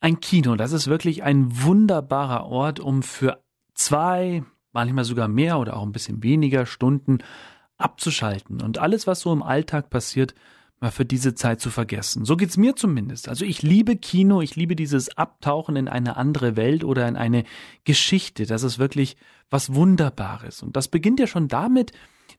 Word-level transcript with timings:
Ein 0.00 0.20
Kino, 0.20 0.54
das 0.54 0.72
ist 0.72 0.86
wirklich 0.86 1.24
ein 1.24 1.62
wunderbarer 1.62 2.46
Ort, 2.46 2.78
um 2.78 3.02
für 3.02 3.42
zwei, 3.74 4.44
manchmal 4.72 5.04
sogar 5.04 5.26
mehr 5.26 5.58
oder 5.58 5.76
auch 5.76 5.82
ein 5.82 5.92
bisschen 5.92 6.22
weniger 6.22 6.66
Stunden 6.66 7.18
abzuschalten 7.78 8.60
und 8.60 8.78
alles, 8.78 9.06
was 9.06 9.20
so 9.20 9.32
im 9.32 9.42
Alltag 9.42 9.90
passiert, 9.90 10.34
mal 10.80 10.90
für 10.90 11.04
diese 11.04 11.34
Zeit 11.34 11.60
zu 11.60 11.70
vergessen. 11.70 12.24
So 12.24 12.36
geht's 12.36 12.56
mir 12.56 12.76
zumindest. 12.76 13.28
Also 13.28 13.44
ich 13.44 13.62
liebe 13.62 13.96
Kino, 13.96 14.40
ich 14.40 14.54
liebe 14.54 14.76
dieses 14.76 15.16
Abtauchen 15.16 15.74
in 15.74 15.88
eine 15.88 16.16
andere 16.16 16.56
Welt 16.56 16.84
oder 16.84 17.08
in 17.08 17.16
eine 17.16 17.44
Geschichte. 17.84 18.46
Das 18.46 18.62
ist 18.62 18.78
wirklich 18.78 19.16
was 19.50 19.74
Wunderbares. 19.74 20.62
Und 20.62 20.76
das 20.76 20.88
beginnt 20.88 21.18
ja 21.18 21.26
schon 21.26 21.48
damit, 21.48 21.92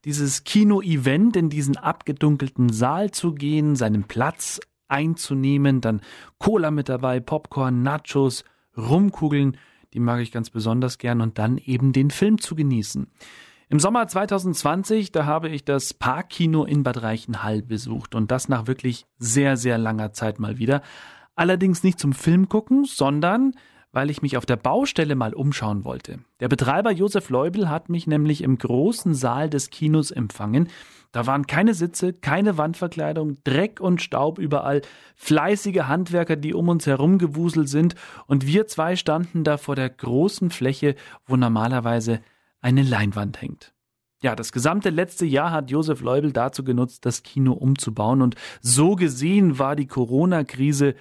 dieses 0.05 0.46
Kino-Event 0.46 1.36
in 1.36 1.50
diesen 1.50 1.76
abgedunkelten 1.76 2.71
Saal 2.71 3.12
zu 3.12 3.34
gehen, 3.34 3.76
seinen 3.76 4.04
Platz 4.05 4.62
einzunehmen, 4.89 5.81
dann 5.81 6.01
Cola 6.37 6.71
mit 6.71 6.89
dabei, 6.89 7.19
Popcorn, 7.19 7.81
Nachos, 7.83 8.43
Rumkugeln, 8.77 9.57
die 9.93 9.99
mag 9.99 10.21
ich 10.21 10.31
ganz 10.31 10.49
besonders 10.49 10.97
gern 10.97 11.21
und 11.21 11.38
dann 11.38 11.57
eben 11.57 11.93
den 11.93 12.11
Film 12.11 12.39
zu 12.39 12.55
genießen. 12.55 13.07
Im 13.71 13.80
Sommer 13.80 14.07
2020, 14.07 15.11
da 15.11 15.25
habe 15.25 15.49
ich 15.49 15.63
das 15.63 15.94
Parkkino 15.94 16.66
in 16.66 16.81
Bad 16.81 17.03
Reichenhall 17.03 17.61
besucht 17.61 18.16
und 18.16 18.31
das 18.31 18.49
nach 18.49 18.66
wirklich 18.66 19.05
sehr, 19.20 19.57
sehr 19.57 19.77
langer 19.77 20.11
Zeit 20.11 20.39
mal 20.39 20.57
wieder. 20.57 20.81
Allerdings 21.35 21.83
nicht 21.83 21.99
zum 21.99 22.13
Film 22.13 22.49
gucken, 22.49 22.85
sondern 22.85 23.53
weil 23.91 24.09
ich 24.09 24.21
mich 24.21 24.38
auf 24.38 24.45
der 24.45 24.55
Baustelle 24.55 25.16
mal 25.16 25.34
umschauen 25.34 25.84
wollte. 25.84 26.20
Der 26.39 26.47
Betreiber 26.47 26.91
Josef 26.91 27.30
Leubel 27.30 27.70
hat 27.70 27.89
mich 27.89 28.07
nämlich 28.07 28.43
im 28.43 28.57
großen 28.57 29.13
Saal 29.16 29.49
des 29.49 29.70
Kinos 29.70 30.11
empfangen. 30.11 30.70
Da 31.11 31.25
waren 31.25 31.47
keine 31.47 31.73
Sitze, 31.73 32.13
keine 32.13 32.57
Wandverkleidung, 32.57 33.38
Dreck 33.44 33.80
und 33.80 34.02
Staub 34.02 34.38
überall, 34.38 34.83
fleißige 35.16 35.88
Handwerker, 35.88 36.35
die 36.35 36.53
um 36.53 36.70
uns 36.70 36.85
herum 36.85 37.17
gewuselt 37.17 37.67
sind, 37.67 37.95
und 38.27 38.45
wir 38.45 38.67
zwei 38.67 38.95
standen 38.95 39.44
da 39.44 39.57
vor 39.57 39.75
der 39.75 39.89
großen 39.89 40.52
Fläche, 40.52 40.95
wo 41.25 41.35
normalerweise 41.35 42.21
eine 42.61 42.83
Leinwand 42.83 43.42
hängt. 43.42 43.73
Ja, 44.21 44.36
das 44.36 44.52
gesamte 44.52 44.92
letzte 44.92 45.25
Jahr 45.25 45.52
hat 45.52 45.71
Josef 45.71 46.02
Leubel 46.02 46.31
dazu 46.31 46.64
genutzt, 46.64 47.05
das 47.05 47.23
Kino 47.23 47.53
umzubauen, 47.53 48.21
und 48.21 48.36
so 48.61 48.95
gesehen 48.95 49.58
war 49.58 49.75
die 49.75 49.88
Corona-Krise 49.88 50.94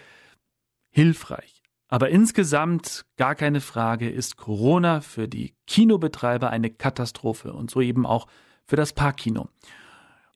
hilfreich. 0.88 1.57
Aber 1.88 2.10
insgesamt, 2.10 3.06
gar 3.16 3.34
keine 3.34 3.60
Frage, 3.60 4.08
ist 4.08 4.36
Corona 4.36 5.00
für 5.00 5.26
die 5.26 5.54
Kinobetreiber 5.66 6.50
eine 6.50 6.70
Katastrophe 6.70 7.52
und 7.52 7.70
so 7.70 7.80
eben 7.80 8.04
auch 8.04 8.26
für 8.66 8.76
das 8.76 8.92
Parkkino. 8.92 9.48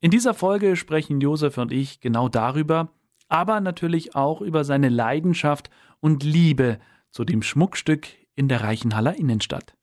In 0.01 0.11
dieser 0.11 0.35
Folge 0.35 0.77
sprechen 0.77 1.21
Josef 1.21 1.59
und 1.59 1.71
ich 1.71 2.01
genau 2.01 2.29
darüber, 2.29 2.89
aber 3.29 3.61
natürlich 3.61 4.17
auch 4.17 4.41
über 4.41 4.65
seine 4.65 4.89
Leidenschaft 4.89 5.71
und 6.01 6.25
Liebe 6.25 6.79
zu 7.11 7.25
dem 7.25 7.43
Schmuckstück 7.43 8.09
in 8.35 8.49
der 8.49 8.63
Reichenhaller 8.63 9.17
Innenstadt. 9.17 9.75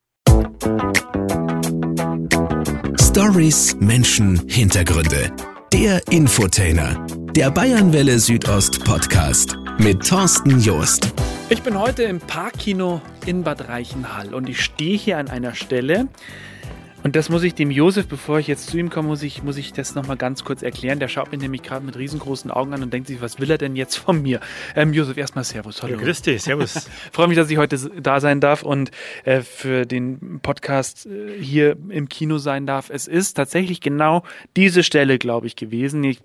Stories, 3.00 3.76
Menschen, 3.80 4.48
Hintergründe. 4.48 5.32
Der 5.74 6.02
Infotainer. 6.10 7.06
Der 7.36 7.52
Bayernwelle 7.52 8.18
Südost 8.18 8.84
Podcast 8.84 9.56
mit 9.78 10.08
Thorsten 10.08 10.60
Joost. 10.60 11.14
Ich 11.50 11.62
bin 11.62 11.80
heute 11.80 12.04
im 12.04 12.20
Parkkino 12.20 13.02
in 13.28 13.44
Bad 13.44 13.68
Reichenhall 13.68 14.34
und 14.34 14.50
ich 14.50 14.64
stehe 14.64 14.98
hier 14.98 15.20
an 15.20 15.30
einer 15.30 15.54
Stelle. 15.54 16.08
Und 17.02 17.16
das 17.16 17.30
muss 17.30 17.44
ich 17.44 17.56
dem 17.56 17.72
Josef, 17.72 18.08
bevor 18.08 18.40
ich 18.40 18.48
jetzt 18.48 18.68
zu 18.68 18.78
ihm 18.78 18.90
komme, 18.90 19.08
muss 19.08 19.24
ich, 19.24 19.42
muss 19.42 19.56
ich 19.56 19.72
das 19.72 19.96
nochmal 19.96 20.18
ganz 20.18 20.44
kurz 20.44 20.62
erklären. 20.62 21.00
Der 21.00 21.08
schaut 21.08 21.32
mich 21.32 21.40
nämlich 21.40 21.64
gerade 21.64 21.86
mit 21.86 21.98
riesengroßen 21.98 22.52
Augen 22.52 22.74
an 22.74 22.84
und 22.84 22.92
denkt 22.92 23.08
sich, 23.08 23.22
was 23.22 23.40
will 23.40 23.50
er 23.50 23.58
denn 23.58 23.76
jetzt 23.78 23.96
von 23.96 24.22
mir? 24.22 24.42
Ähm, 24.76 24.94
Josef, 24.94 25.16
erstmal 25.18 25.46
Servus. 25.46 25.82
Hallo. 25.82 25.96
Ja, 25.96 26.02
grüß 26.02 26.22
dich, 26.24 26.44
Servus. 26.44 26.90
Freue 27.14 27.30
mich, 27.30 27.38
dass 27.38 27.50
ich 27.50 27.58
heute 27.58 27.78
da 28.02 28.20
sein 28.20 28.42
darf 28.42 28.64
und 28.64 28.92
äh, 29.24 29.42
für 29.42 29.86
den 29.86 30.42
Podcast 30.42 31.06
äh, 31.06 31.42
hier 31.42 31.78
im 31.90 32.10
Kino 32.10 32.38
sein 32.38 32.66
darf. 32.66 32.90
Es 32.90 33.08
ist 33.08 33.36
tatsächlich 33.36 33.80
genau 33.80 34.24
diese 34.58 34.84
Stelle, 34.84 35.18
glaube 35.20 35.48
ich, 35.48 35.56
gewesen. 35.56 36.04
Ich 36.04 36.20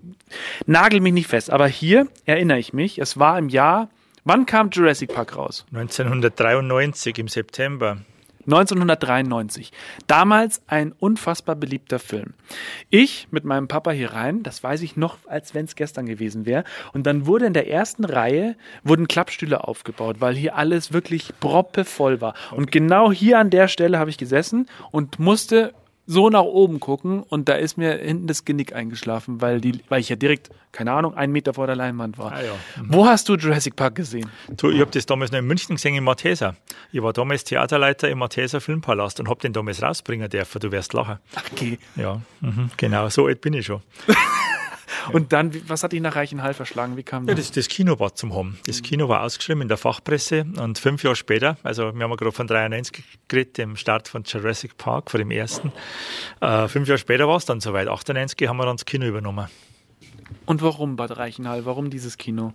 nagel 0.65 0.99
mich 0.99 1.13
nicht 1.13 1.27
fest, 1.27 1.51
aber 1.51 1.67
hier 1.67 2.07
erinnere 2.25 2.59
ich 2.59 2.73
mich, 2.73 2.99
es 2.99 3.17
war 3.17 3.39
im 3.39 3.49
Jahr 3.49 3.89
Wann 4.27 4.47
kam 4.47 4.71
Jurassic 4.71 5.13
Park 5.13 5.37
raus? 5.37 5.67
1993 5.71 7.19
im 7.19 7.27
September. 7.27 7.99
1993. 8.45 9.71
Damals 10.07 10.61
ein 10.67 10.93
unfassbar 10.93 11.55
beliebter 11.55 11.99
Film. 11.99 12.33
Ich 12.89 13.27
mit 13.31 13.43
meinem 13.43 13.67
Papa 13.67 13.91
hier 13.91 14.13
rein, 14.13 14.43
das 14.43 14.63
weiß 14.63 14.81
ich 14.81 14.97
noch, 14.97 15.17
als 15.27 15.53
wenn 15.53 15.65
es 15.65 15.75
gestern 15.75 16.05
gewesen 16.05 16.45
wäre. 16.45 16.63
Und 16.93 17.05
dann 17.07 17.25
wurde 17.25 17.45
in 17.45 17.53
der 17.53 17.69
ersten 17.69 18.05
Reihe 18.05 18.55
wurden 18.83 19.07
Klappstühle 19.07 19.67
aufgebaut, 19.67 20.17
weil 20.19 20.35
hier 20.35 20.55
alles 20.55 20.93
wirklich 20.93 21.33
proppevoll 21.39 22.21
war. 22.21 22.35
Und 22.51 22.71
genau 22.71 23.11
hier 23.11 23.39
an 23.39 23.49
der 23.49 23.67
Stelle 23.67 23.99
habe 23.99 24.09
ich 24.09 24.17
gesessen 24.17 24.67
und 24.91 25.19
musste 25.19 25.73
so 26.07 26.29
nach 26.29 26.43
oben 26.43 26.79
gucken 26.79 27.23
und 27.23 27.49
da 27.49 27.53
ist 27.53 27.77
mir 27.77 27.97
hinten 27.97 28.27
das 28.27 28.45
Genick 28.45 28.73
eingeschlafen, 28.73 29.41
weil, 29.41 29.59
die, 29.59 29.81
weil 29.89 29.99
ich 29.99 30.09
ja 30.09 30.15
direkt, 30.15 30.49
keine 30.71 30.91
Ahnung, 30.91 31.15
einen 31.15 31.33
Meter 31.33 31.53
vor 31.53 31.67
der 31.67 31.75
Leinwand 31.75 32.17
war. 32.17 32.31
Ah, 32.31 32.43
ja. 32.43 32.53
mhm. 32.81 32.93
Wo 32.93 33.05
hast 33.05 33.27
du 33.27 33.35
Jurassic 33.35 33.75
Park 33.75 33.95
gesehen? 33.95 34.29
Du, 34.57 34.69
ich 34.69 34.79
habe 34.81 34.91
das 34.91 35.05
damals 35.05 35.31
noch 35.31 35.39
in 35.39 35.45
München 35.45 35.75
gesehen, 35.75 35.95
im 35.95 36.03
Malteser. 36.03 36.55
Ich 36.91 37.01
war 37.01 37.13
damals 37.13 37.43
Theaterleiter 37.43 38.09
im 38.09 38.19
Malteser 38.19 38.61
Filmpalast 38.61 39.19
und 39.19 39.29
habe 39.29 39.39
den 39.41 39.53
damals 39.53 39.81
rausbringen 39.81 40.29
dürfen. 40.29 40.59
Du 40.59 40.71
wirst 40.71 40.93
lachen. 40.93 41.17
Okay. 41.51 41.79
Ja, 41.95 42.21
mhm, 42.41 42.69
genau, 42.77 43.09
so 43.09 43.25
alt 43.25 43.41
bin 43.41 43.53
ich 43.53 43.65
schon. 43.65 43.81
Und 45.11 45.33
dann, 45.33 45.51
was 45.67 45.83
hat 45.83 45.91
dich 45.91 46.01
nach 46.01 46.15
Reichenhall 46.15 46.53
verschlagen? 46.53 46.97
Wie 46.97 47.03
kam 47.03 47.25
das? 47.25 47.33
Ja, 47.33 47.37
das, 47.37 47.51
das 47.51 47.67
Kino 47.67 47.99
war 47.99 48.15
zum 48.15 48.35
haben. 48.35 48.57
Das 48.65 48.81
Kino 48.81 49.09
war 49.09 49.21
ausgeschrieben 49.21 49.61
in 49.61 49.67
der 49.67 49.77
Fachpresse 49.77 50.45
und 50.57 50.79
fünf 50.79 51.03
Jahre 51.03 51.15
später, 51.15 51.57
also 51.63 51.93
wir 51.93 52.03
haben 52.03 52.11
ja 52.11 52.15
gerade 52.15 52.31
von 52.31 52.47
93 52.47 53.03
geredet, 53.27 53.57
dem 53.57 53.75
Start 53.75 54.07
von 54.07 54.23
Jurassic 54.23 54.77
Park, 54.77 55.11
von 55.11 55.19
dem 55.19 55.31
ersten. 55.31 55.71
Äh, 56.41 56.67
fünf 56.67 56.87
Jahre 56.87 56.99
später 56.99 57.27
war 57.27 57.37
es 57.37 57.45
dann 57.45 57.59
soweit. 57.59 57.87
98 57.87 58.47
haben 58.47 58.57
wir 58.57 58.65
dann 58.65 58.77
das 58.77 58.85
Kino 58.85 59.05
übernommen. 59.05 59.47
Und 60.45 60.61
warum 60.61 60.95
Bad 60.95 61.17
Reichenhall? 61.17 61.65
Warum 61.65 61.89
dieses 61.89 62.17
Kino? 62.17 62.53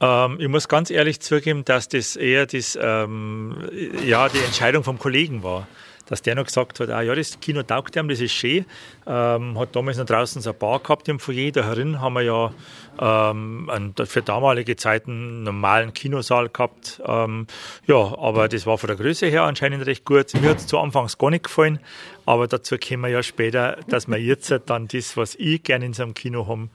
Ähm, 0.00 0.38
ich 0.40 0.48
muss 0.48 0.68
ganz 0.68 0.90
ehrlich 0.90 1.20
zugeben, 1.20 1.64
dass 1.64 1.88
das 1.88 2.16
eher 2.16 2.46
das, 2.46 2.78
ähm, 2.80 3.56
ja, 4.04 4.28
die 4.28 4.38
Entscheidung 4.38 4.84
vom 4.84 4.98
Kollegen 4.98 5.42
war 5.42 5.66
dass 6.06 6.22
der 6.22 6.34
noch 6.34 6.44
gesagt 6.44 6.80
hat, 6.80 6.90
ah, 6.90 7.02
ja, 7.02 7.14
das 7.14 7.38
Kino 7.40 7.62
taugt 7.62 7.96
ihm, 7.96 8.08
das 8.08 8.20
ist 8.20 8.32
schön. 8.32 8.64
Ähm, 9.06 9.58
hat 9.58 9.74
damals 9.76 9.98
noch 9.98 10.06
draußen 10.06 10.40
so 10.40 10.50
eine 10.50 10.58
Bar 10.58 10.80
gehabt 10.80 11.08
im 11.08 11.18
Foyer. 11.18 11.52
Da 11.52 11.64
herin 11.64 12.00
haben 12.00 12.14
wir 12.14 12.22
ja 12.22 12.52
ähm, 12.98 13.68
einen, 13.70 13.94
für 13.94 14.22
damalige 14.22 14.76
Zeiten 14.76 15.10
einen 15.10 15.42
normalen 15.44 15.92
Kinosaal 15.92 16.48
gehabt. 16.48 17.00
Ähm, 17.04 17.46
ja, 17.86 17.96
aber 17.96 18.48
das 18.48 18.66
war 18.66 18.78
von 18.78 18.88
der 18.88 18.96
Größe 18.96 19.26
her 19.26 19.42
anscheinend 19.42 19.84
recht 19.86 20.04
gut. 20.04 20.32
Mir 20.34 20.50
hat 20.50 20.58
es 20.58 20.66
zu 20.66 20.78
Anfangs 20.78 21.18
gar 21.18 21.30
nicht 21.30 21.44
gefallen, 21.44 21.80
aber 22.24 22.46
dazu 22.46 22.76
kommen 22.78 23.02
wir 23.02 23.08
ja 23.08 23.22
später, 23.22 23.78
dass 23.88 24.08
wir 24.08 24.18
jetzt 24.18 24.52
dann 24.66 24.88
das, 24.88 25.16
was 25.16 25.34
ich 25.36 25.62
gerne 25.62 25.86
in 25.86 25.92
so 25.92 26.02
einem 26.02 26.14
Kino 26.14 26.46
haben, 26.46 26.70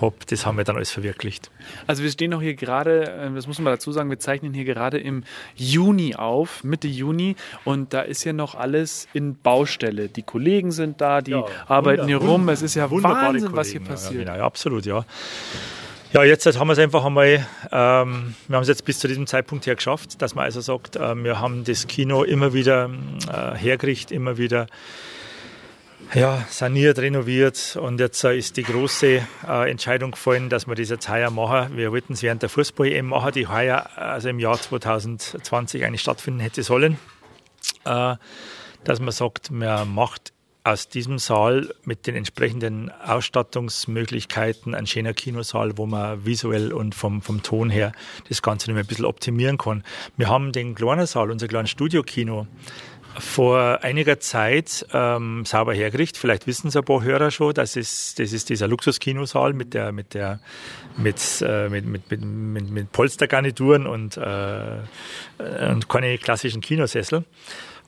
hab, 0.00 0.26
das 0.26 0.46
haben 0.46 0.56
wir 0.56 0.64
dann 0.64 0.76
alles 0.76 0.90
verwirklicht. 0.90 1.50
Also 1.86 2.02
wir 2.02 2.10
stehen 2.10 2.30
noch 2.30 2.40
hier 2.40 2.54
gerade, 2.54 3.10
äh, 3.10 3.34
das 3.34 3.46
muss 3.46 3.58
man 3.58 3.72
dazu 3.72 3.92
sagen, 3.92 4.08
wir 4.10 4.18
zeichnen 4.18 4.54
hier 4.54 4.64
gerade 4.64 4.98
im 4.98 5.24
Juni 5.54 6.14
auf, 6.14 6.64
Mitte 6.64 6.88
Juni 6.88 7.36
und 7.64 7.92
da 7.92 8.00
ist 8.00 8.24
ja 8.24 8.32
noch 8.32 8.54
alles 8.54 9.06
in 9.12 9.36
Baustelle. 9.36 10.08
Die 10.08 10.22
Kollegen 10.22 10.72
sind 10.72 11.00
da, 11.00 11.20
die 11.20 11.32
ja, 11.32 11.44
arbeiten 11.66 12.06
hier 12.06 12.18
rum. 12.18 12.48
Es 12.48 12.62
ist 12.62 12.74
ja 12.74 12.90
Wahnsinn, 12.90 13.12
Kollegen. 13.12 13.56
was 13.56 13.68
hier 13.68 13.80
passiert. 13.80 14.28
Ja, 14.28 14.36
ja, 14.36 14.44
absolut, 14.44 14.86
ja. 14.86 15.04
Ja, 16.12 16.22
jetzt 16.24 16.46
haben 16.58 16.68
wir 16.68 16.72
es 16.74 16.78
einfach 16.78 17.06
einmal, 17.06 17.46
ähm, 17.70 18.34
wir 18.46 18.56
haben 18.56 18.62
es 18.62 18.68
jetzt 18.68 18.84
bis 18.84 18.98
zu 18.98 19.08
diesem 19.08 19.26
Zeitpunkt 19.26 19.66
her 19.66 19.76
geschafft, 19.76 20.20
dass 20.20 20.34
man 20.34 20.44
also 20.44 20.60
sagt, 20.60 20.96
äh, 20.96 21.16
wir 21.16 21.40
haben 21.40 21.64
das 21.64 21.86
Kino 21.86 22.22
immer 22.22 22.52
wieder 22.52 22.90
äh, 23.32 23.56
hergerichtet, 23.56 24.10
immer 24.10 24.36
wieder 24.36 24.66
ja, 26.14 26.44
saniert, 26.50 26.98
renoviert 26.98 27.76
und 27.80 27.98
jetzt 27.98 28.22
äh, 28.24 28.36
ist 28.36 28.56
die 28.56 28.62
große 28.62 29.22
äh, 29.48 29.70
Entscheidung 29.70 30.10
gefallen, 30.10 30.48
dass 30.50 30.66
wir 30.66 30.74
das 30.74 30.90
jetzt 30.90 31.08
heuer 31.08 31.30
machen. 31.30 31.76
Wir 31.76 31.90
wollten 31.90 32.12
es 32.12 32.22
während 32.22 32.42
der 32.42 32.48
Fußball-EM 32.48 33.06
machen, 33.06 33.32
die 33.32 33.46
heuer, 33.46 33.88
also 33.96 34.28
im 34.28 34.38
Jahr 34.38 34.60
2020 34.60 35.84
eigentlich 35.84 36.02
stattfinden 36.02 36.40
hätte 36.40 36.62
sollen. 36.62 36.98
Äh, 37.84 38.16
dass 38.84 39.00
man 39.00 39.12
sagt, 39.12 39.50
man 39.50 39.92
macht 39.94 40.32
aus 40.64 40.88
diesem 40.88 41.18
Saal 41.18 41.74
mit 41.84 42.06
den 42.06 42.14
entsprechenden 42.14 42.90
Ausstattungsmöglichkeiten 42.90 44.74
ein 44.74 44.86
schöner 44.86 45.12
Kinosaal, 45.12 45.76
wo 45.76 45.86
man 45.86 46.24
visuell 46.24 46.72
und 46.72 46.94
vom, 46.94 47.20
vom 47.20 47.42
Ton 47.42 47.68
her 47.68 47.92
das 48.28 48.42
Ganze 48.42 48.70
noch 48.70 48.78
ein 48.78 48.86
bisschen 48.86 49.04
optimieren 49.04 49.58
kann. 49.58 49.82
Wir 50.16 50.28
haben 50.28 50.52
den 50.52 50.74
kleinen 50.76 51.06
Saal, 51.06 51.32
unser 51.32 51.48
kleines 51.48 51.70
Studiokino, 51.70 52.46
vor 53.18 53.78
einiger 53.82 54.20
Zeit 54.20 54.86
ähm, 54.92 55.44
sauber 55.44 55.74
hergerichtet. 55.74 56.18
Vielleicht 56.18 56.46
wissen 56.46 56.68
es 56.68 56.76
ein 56.76 56.84
paar 56.84 57.02
Hörer 57.02 57.30
schon, 57.30 57.54
das 57.54 57.76
ist, 57.76 58.18
das 58.18 58.32
ist 58.32 58.48
dieser 58.48 58.68
Luxuskinosaal 58.68 59.52
mit 59.52 59.74
der, 59.74 59.92
mit 59.92 60.14
der, 60.14 60.40
mit, 60.96 61.44
äh, 61.46 61.68
mit, 61.68 61.86
mit, 61.86 62.10
mit, 62.10 62.22
mit, 62.22 62.70
mit 62.70 62.92
Polstergarnituren 62.92 63.86
und, 63.86 64.16
äh, 64.16 64.78
und 65.38 65.88
keine 65.88 66.18
klassischen 66.18 66.60
Kinosessel. 66.60 67.24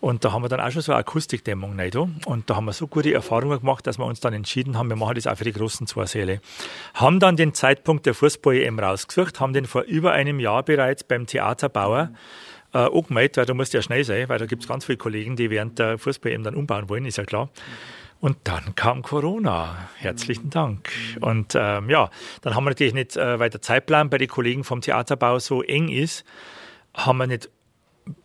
Und 0.04 0.22
da 0.22 0.32
haben 0.32 0.42
wir 0.42 0.50
dann 0.50 0.60
auch 0.60 0.70
schon 0.70 0.82
so 0.82 0.92
eine 0.92 0.98
Akustikdämmung 0.98 1.80
rein. 1.80 1.90
Und 2.26 2.50
da 2.50 2.56
haben 2.56 2.66
wir 2.66 2.74
so 2.74 2.86
gute 2.86 3.14
Erfahrungen 3.14 3.60
gemacht, 3.60 3.86
dass 3.86 3.98
wir 3.98 4.04
uns 4.04 4.20
dann 4.20 4.34
entschieden 4.34 4.76
haben, 4.76 4.90
wir 4.90 4.96
machen 4.96 5.14
das 5.14 5.26
auch 5.26 5.36
für 5.36 5.44
die 5.44 5.52
großen 5.52 5.86
zwei 5.86 6.04
Säle. 6.04 6.42
Haben 6.92 7.20
dann 7.20 7.36
den 7.36 7.54
Zeitpunkt 7.54 8.04
der 8.04 8.12
Fußball-EM 8.12 8.78
rausgesucht, 8.78 9.40
haben 9.40 9.54
den 9.54 9.64
vor 9.64 9.82
über 9.84 10.12
einem 10.12 10.40
Jahr 10.40 10.62
bereits 10.62 11.04
beim 11.04 11.26
Theaterbauer 11.26 12.10
äh, 12.74 12.78
angemeldet, 12.78 13.36
weil 13.38 13.46
da 13.46 13.54
musst 13.54 13.72
du 13.72 13.78
ja 13.78 13.82
schnell 13.82 14.04
sein, 14.04 14.28
weil 14.28 14.38
da 14.38 14.46
gibt 14.46 14.62
es 14.62 14.68
ganz 14.68 14.84
viele 14.84 14.98
Kollegen, 14.98 15.36
die 15.36 15.48
während 15.48 15.78
der 15.78 15.96
Fußball-EM 15.96 16.42
dann 16.42 16.54
umbauen 16.54 16.88
wollen, 16.88 17.06
ist 17.06 17.16
ja 17.16 17.24
klar. 17.24 17.48
Und 18.20 18.38
dann 18.44 18.74
kam 18.74 19.02
Corona. 19.02 19.88
Herzlichen 19.96 20.50
Dank. 20.50 20.90
Und 21.20 21.54
ähm, 21.54 21.90
ja, 21.90 22.10
dann 22.40 22.54
haben 22.54 22.64
wir 22.64 22.70
natürlich 22.70 22.94
nicht, 22.94 23.16
äh, 23.16 23.38
weil 23.38 23.50
der 23.50 23.60
Zeitplan 23.60 24.10
bei 24.10 24.18
den 24.18 24.28
Kollegen 24.28 24.64
vom 24.64 24.80
Theaterbau 24.80 25.38
so 25.38 25.62
eng 25.62 25.88
ist, 25.88 26.24
haben 26.94 27.18
wir 27.18 27.26
nicht 27.26 27.50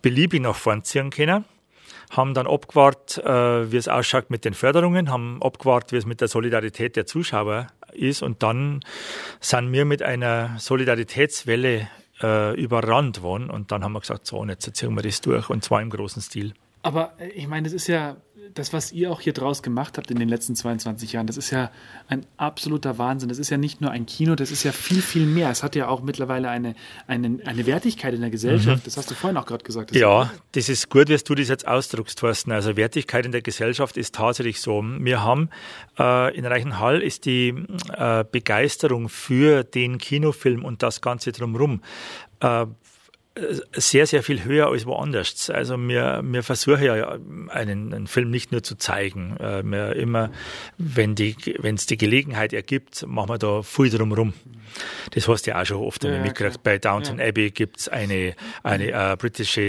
beliebig 0.02 0.40
nach 0.40 0.56
vorn 0.56 0.84
ziehen 0.84 1.10
können. 1.10 1.44
Haben 2.10 2.34
dann 2.34 2.46
abgewartet, 2.46 3.24
äh, 3.24 3.70
wie 3.70 3.76
es 3.76 3.88
ausschaut 3.88 4.30
mit 4.30 4.44
den 4.44 4.54
Förderungen, 4.54 5.10
haben 5.10 5.42
abgewartet, 5.42 5.92
wie 5.92 5.96
es 5.96 6.06
mit 6.06 6.20
der 6.20 6.28
Solidarität 6.28 6.96
der 6.96 7.06
Zuschauer 7.06 7.66
ist. 7.92 8.22
Und 8.22 8.42
dann 8.42 8.80
sind 9.40 9.70
wir 9.70 9.84
mit 9.84 10.02
einer 10.02 10.56
Solidaritätswelle 10.58 11.88
äh, 12.22 12.54
überrannt 12.60 13.22
worden. 13.22 13.50
Und 13.50 13.72
dann 13.72 13.84
haben 13.84 13.92
wir 13.92 14.00
gesagt, 14.00 14.26
so, 14.26 14.38
und 14.38 14.48
jetzt 14.48 14.74
ziehen 14.76 14.94
wir 14.94 15.02
das 15.02 15.20
durch. 15.20 15.50
Und 15.50 15.64
zwar 15.64 15.82
im 15.82 15.90
großen 15.90 16.22
Stil. 16.22 16.54
Aber 16.82 17.12
äh, 17.18 17.28
ich 17.28 17.46
meine, 17.46 17.64
das 17.64 17.72
ist 17.72 17.86
ja 17.86 18.16
das, 18.54 18.72
was 18.72 18.92
ihr 18.92 19.10
auch 19.10 19.20
hier 19.20 19.32
draus 19.32 19.62
gemacht 19.62 19.98
habt 19.98 20.10
in 20.10 20.18
den 20.18 20.28
letzten 20.28 20.54
22 20.54 21.12
Jahren, 21.12 21.26
das 21.26 21.36
ist 21.36 21.50
ja 21.50 21.70
ein 22.08 22.26
absoluter 22.36 22.98
Wahnsinn. 22.98 23.28
Das 23.28 23.38
ist 23.38 23.50
ja 23.50 23.56
nicht 23.56 23.80
nur 23.80 23.90
ein 23.90 24.06
Kino, 24.06 24.34
das 24.34 24.50
ist 24.50 24.62
ja 24.62 24.72
viel, 24.72 25.02
viel 25.02 25.26
mehr. 25.26 25.50
Es 25.50 25.62
hat 25.62 25.76
ja 25.76 25.88
auch 25.88 26.02
mittlerweile 26.02 26.48
eine, 26.48 26.74
eine, 27.06 27.38
eine 27.44 27.66
Wertigkeit 27.66 28.14
in 28.14 28.20
der 28.20 28.30
Gesellschaft. 28.30 28.78
Mhm. 28.78 28.84
Das 28.84 28.96
hast 28.96 29.10
du 29.10 29.14
vorhin 29.14 29.36
auch 29.36 29.46
gerade 29.46 29.64
gesagt. 29.64 29.90
Das 29.90 29.98
ja, 29.98 30.30
das 30.52 30.68
ist 30.68 30.90
gut, 30.90 31.08
wie 31.08 31.16
du 31.16 31.34
das 31.34 31.48
jetzt 31.48 31.66
ausdruckst, 31.66 32.18
Thorsten. 32.18 32.52
Also 32.52 32.76
Wertigkeit 32.76 33.26
in 33.26 33.32
der 33.32 33.42
Gesellschaft 33.42 33.96
ist 33.96 34.14
tatsächlich 34.14 34.60
so. 34.60 34.82
Wir 34.82 35.22
haben 35.22 35.50
äh, 35.98 36.36
in 36.36 36.46
Reichenhall 36.46 37.02
ist 37.02 37.26
die 37.26 37.54
äh, 37.96 38.24
Begeisterung 38.30 39.08
für 39.08 39.64
den 39.64 39.98
Kinofilm 39.98 40.64
und 40.64 40.82
das 40.82 41.00
Ganze 41.00 41.32
drumherum 41.32 41.82
äh, 42.40 42.66
sehr, 43.72 44.06
sehr 44.06 44.22
viel 44.22 44.44
höher 44.44 44.66
als 44.66 44.86
woanders. 44.86 45.50
Also 45.50 45.76
wir, 45.76 46.20
wir 46.24 46.42
versuchen 46.42 46.82
ja 46.82 47.16
einen, 47.48 47.94
einen 47.94 48.06
Film 48.08 48.30
nicht 48.30 48.50
nur 48.50 48.62
zu 48.62 48.74
zeigen. 48.76 49.36
Äh, 49.38 49.62
wir 49.64 49.94
immer, 49.94 50.30
wenn 50.78 51.14
die, 51.14 51.36
wenn 51.58 51.76
es 51.76 51.86
die 51.86 51.96
Gelegenheit 51.96 52.52
ergibt, 52.52 53.06
machen 53.06 53.28
wir 53.28 53.38
da 53.38 53.62
viel 53.62 53.88
drumherum. 53.88 54.34
Das 55.12 55.28
hast 55.28 55.46
du 55.46 55.50
ja 55.52 55.60
auch 55.60 55.66
schon 55.66 55.78
oft 55.78 56.02
ja, 56.02 56.18
mitgekriegt. 56.18 56.56
Ja, 56.56 56.60
Bei 56.62 56.78
Downton 56.78 57.18
ja. 57.18 57.26
Abbey 57.28 57.50
gibt's 57.50 57.88
eine, 57.88 58.34
eine 58.64 58.90
äh, 58.90 59.16
britische, 59.16 59.62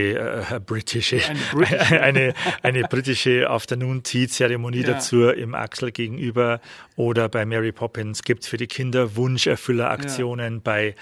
äh, 0.52 0.60
britische, 0.60 1.22
eine, 1.52 2.02
eine, 2.02 2.34
eine, 2.64 2.84
britische 2.84 3.48
Afternoon 3.50 4.02
Tea 4.02 4.28
Zeremonie 4.28 4.84
dazu 4.84 5.30
im 5.30 5.54
Axel 5.54 5.92
gegenüber. 5.92 6.62
Oder 6.96 7.30
bei 7.30 7.46
Mary 7.46 7.72
Poppins 7.72 8.24
gibt's 8.24 8.48
für 8.48 8.58
die 8.58 8.68
Kinder 8.68 9.16
Wunscherfülleraktionen. 9.16 10.62
Bei 10.62 10.96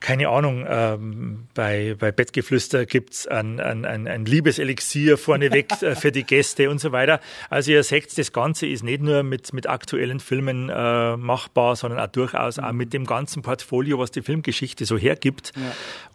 keine 0.00 0.30
Ahnung, 0.30 0.64
ähm, 0.66 1.46
bei, 1.52 1.94
bei 1.98 2.10
Bettgeflüster 2.10 2.86
gibt's 2.86 3.26
ein, 3.26 3.60
ein, 3.60 3.84
ein, 3.84 4.08
ein 4.08 4.24
Liebeselixier 4.24 5.18
vorneweg 5.18 5.70
äh, 5.82 5.94
für 5.94 6.10
die 6.10 6.24
Gäste 6.24 6.70
und 6.70 6.80
so 6.80 6.90
weiter. 6.90 7.20
Also 7.50 7.70
ihr 7.72 7.82
seht, 7.84 8.16
das 8.16 8.32
Ganze 8.32 8.66
ist 8.66 8.82
nicht 8.82 9.02
nur 9.02 9.22
mit, 9.22 9.52
mit 9.52 9.68
aktuellen 9.68 10.18
Filmen 10.18 10.70
äh, 10.70 11.16
machbar, 11.18 11.76
sondern 11.76 12.00
auch 12.00 12.06
durchaus 12.06 12.58
auch 12.58 12.72
mit 12.72 12.94
dem 12.94 13.04
ganzen 13.04 13.42
Portfolio, 13.42 13.98
was 13.98 14.10
die 14.10 14.22
Filmgeschichte 14.22 14.86
so 14.86 14.96
hergibt. 14.96 15.52
Ja. 15.54 15.62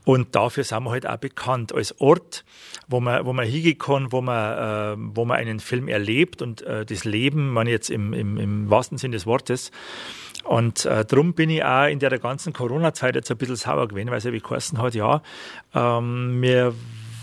Und 0.03 0.35
dafür 0.35 0.63
sind 0.63 0.83
wir 0.83 0.91
halt 0.91 1.07
auch 1.07 1.17
bekannt 1.17 1.71
als 1.73 1.99
Ort, 2.01 2.43
wo 2.87 2.99
man, 2.99 3.25
wo 3.25 3.33
man 3.33 3.45
hingehen 3.45 3.77
kann, 3.77 4.11
wo 4.11 4.21
man, 4.21 4.97
äh, 4.97 5.15
wo 5.15 5.25
man 5.25 5.37
einen 5.37 5.59
Film 5.59 5.87
erlebt 5.87 6.41
und 6.41 6.63
äh, 6.63 6.85
das 6.85 7.05
Leben, 7.05 7.53
man 7.53 7.67
jetzt 7.67 7.91
im, 7.91 8.13
im, 8.13 8.37
im 8.37 8.69
wahrsten 8.69 8.97
Sinne 8.97 9.13
des 9.15 9.27
Wortes, 9.27 9.71
und 10.45 10.85
äh, 10.85 11.03
darum 11.05 11.33
bin 11.33 11.49
ich 11.49 11.63
auch 11.63 11.87
in 11.87 11.99
der 11.99 12.17
ganzen 12.19 12.53
Corona-Zeit 12.53 13.15
jetzt 13.15 13.31
ein 13.31 13.37
bisschen 13.37 13.55
sauer 13.55 13.87
gewesen, 13.87 14.09
weil 14.09 14.19
es 14.19 14.23
ja 14.23 14.31
wie 14.31 14.39
geheißen 14.39 14.77
hat, 14.79 14.93
ja, 14.93 15.21
ähm, 15.73 16.41
wir 16.41 16.73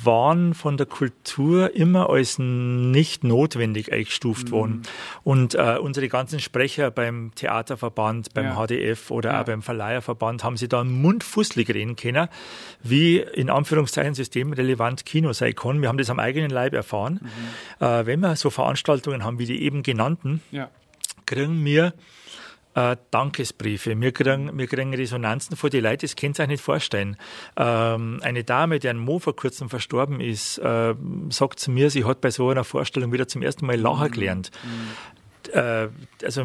waren 0.05 0.55
von 0.55 0.77
der 0.77 0.87
Kultur 0.87 1.75
immer 1.75 2.11
als 2.11 2.39
nicht 2.39 3.25
notwendig 3.25 3.93
eingestuft 3.93 4.49
mhm. 4.49 4.51
worden. 4.51 4.83
Und 5.23 5.55
äh, 5.55 5.79
unsere 5.81 6.09
ganzen 6.09 6.41
Sprecher 6.41 6.91
beim 6.91 7.33
Theaterverband, 7.35 8.35
beim 8.35 8.47
ja. 8.47 8.67
HDF 8.67 9.11
oder 9.11 9.33
ja. 9.33 9.41
auch 9.41 9.45
beim 9.45 9.63
Verleiherverband 9.63 10.45
haben 10.45 10.57
sie 10.57 10.69
da 10.69 10.85
mundfußlich 10.85 11.69
reden 11.73 11.97
können, 11.97 12.29
wie 12.83 13.19
in 13.19 13.51
Anführungszeichen 13.51 14.15
systemrelevant 14.15 15.07
Kino 15.07 15.33
sein 15.33 15.55
kann. 15.55 15.81
Wir 15.81 15.89
haben 15.89 15.99
das 15.99 16.11
am 16.11 16.19
eigenen 16.19 16.51
Leib 16.51 16.75
erfahren. 16.75 17.21
Mhm. 17.23 17.87
Äh, 17.87 18.07
wenn 18.07 18.21
wir 18.21 18.37
so 18.37 18.51
Veranstaltungen 18.51 19.25
haben 19.25 19.39
wie 19.39 19.47
die 19.47 19.63
eben 19.63 19.83
genannten, 19.83 20.43
ja. 20.51 20.69
kriegen 21.27 21.65
wir 21.65 21.95
äh, 22.75 22.97
Dankesbriefe. 23.11 24.01
Wir 24.01 24.13
kriegen, 24.13 24.57
wir 24.57 24.67
kriegen 24.67 24.95
Resonanzen 24.95 25.57
von 25.57 25.71
den 25.71 25.85
Leuten, 25.85 26.03
das 26.03 26.17
könnt 26.17 26.39
ihr 26.39 26.45
euch 26.45 26.49
nicht 26.49 26.63
vorstellen. 26.63 27.17
Ähm, 27.57 28.21
eine 28.23 28.45
Dame, 28.45 28.79
deren 28.79 28.99
Mo 28.99 29.19
vor 29.19 29.37
kurzem 29.37 29.69
verstorben 29.69 30.21
ist, 30.21 30.59
äh, 30.59 30.95
sagt 31.31 31.61
zu 31.61 31.71
mir, 31.71 31.91
sie 31.91 32.05
hat 32.05 32.21
bei 32.21 32.31
so 32.31 32.49
einer 32.49 32.65
Vorstellung 32.65 33.13
wieder 33.13 33.29
zum 33.29 33.43
ersten 33.43 33.67
Mal 33.67 33.77
Lachen 33.77 34.09
mhm. 34.09 34.13
gelernt. 34.13 34.51
Mhm. 34.63 35.13
Äh, 35.53 35.89
also 36.25 36.45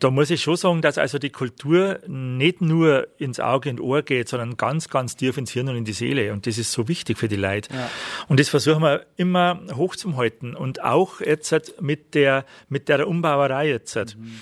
da 0.00 0.10
muss 0.10 0.30
ich 0.30 0.42
schon 0.42 0.56
sagen, 0.56 0.82
dass 0.82 0.98
also 0.98 1.18
die 1.18 1.30
Kultur 1.30 2.00
nicht 2.06 2.60
nur 2.60 3.08
ins 3.18 3.40
Auge 3.40 3.70
und 3.70 3.80
Ohr 3.80 4.02
geht, 4.02 4.28
sondern 4.28 4.56
ganz, 4.56 4.88
ganz 4.88 5.16
tief 5.16 5.36
ins 5.36 5.52
Hirn 5.52 5.68
und 5.68 5.76
in 5.76 5.84
die 5.84 5.92
Seele. 5.92 6.32
Und 6.32 6.46
das 6.46 6.58
ist 6.58 6.72
so 6.72 6.88
wichtig 6.88 7.18
für 7.18 7.28
die 7.28 7.36
Leute. 7.36 7.72
Ja. 7.74 7.90
Und 8.28 8.40
das 8.40 8.48
versuchen 8.48 8.82
wir 8.82 9.06
immer 9.16 9.60
hochzuhalten. 9.74 10.54
Und 10.54 10.82
auch 10.82 11.20
jetzt 11.20 11.80
mit 11.80 12.14
der, 12.14 12.44
mit 12.68 12.88
der 12.88 13.06
Umbauerei 13.06 13.68
jetzt. 13.68 13.96
Mhm 13.96 14.40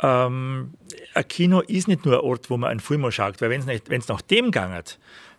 ähm, 0.00 0.74
ein 1.14 1.28
Kino 1.28 1.60
ist 1.60 1.88
nicht 1.88 2.04
nur 2.04 2.14
ein 2.14 2.20
Ort, 2.20 2.50
wo 2.50 2.56
man 2.56 2.70
einen 2.70 2.80
Film 2.80 3.10
schaut, 3.10 3.40
weil 3.40 3.50
wenn 3.50 4.00
es 4.00 4.08
nach 4.08 4.20
dem 4.20 4.50
geht, 4.50 4.98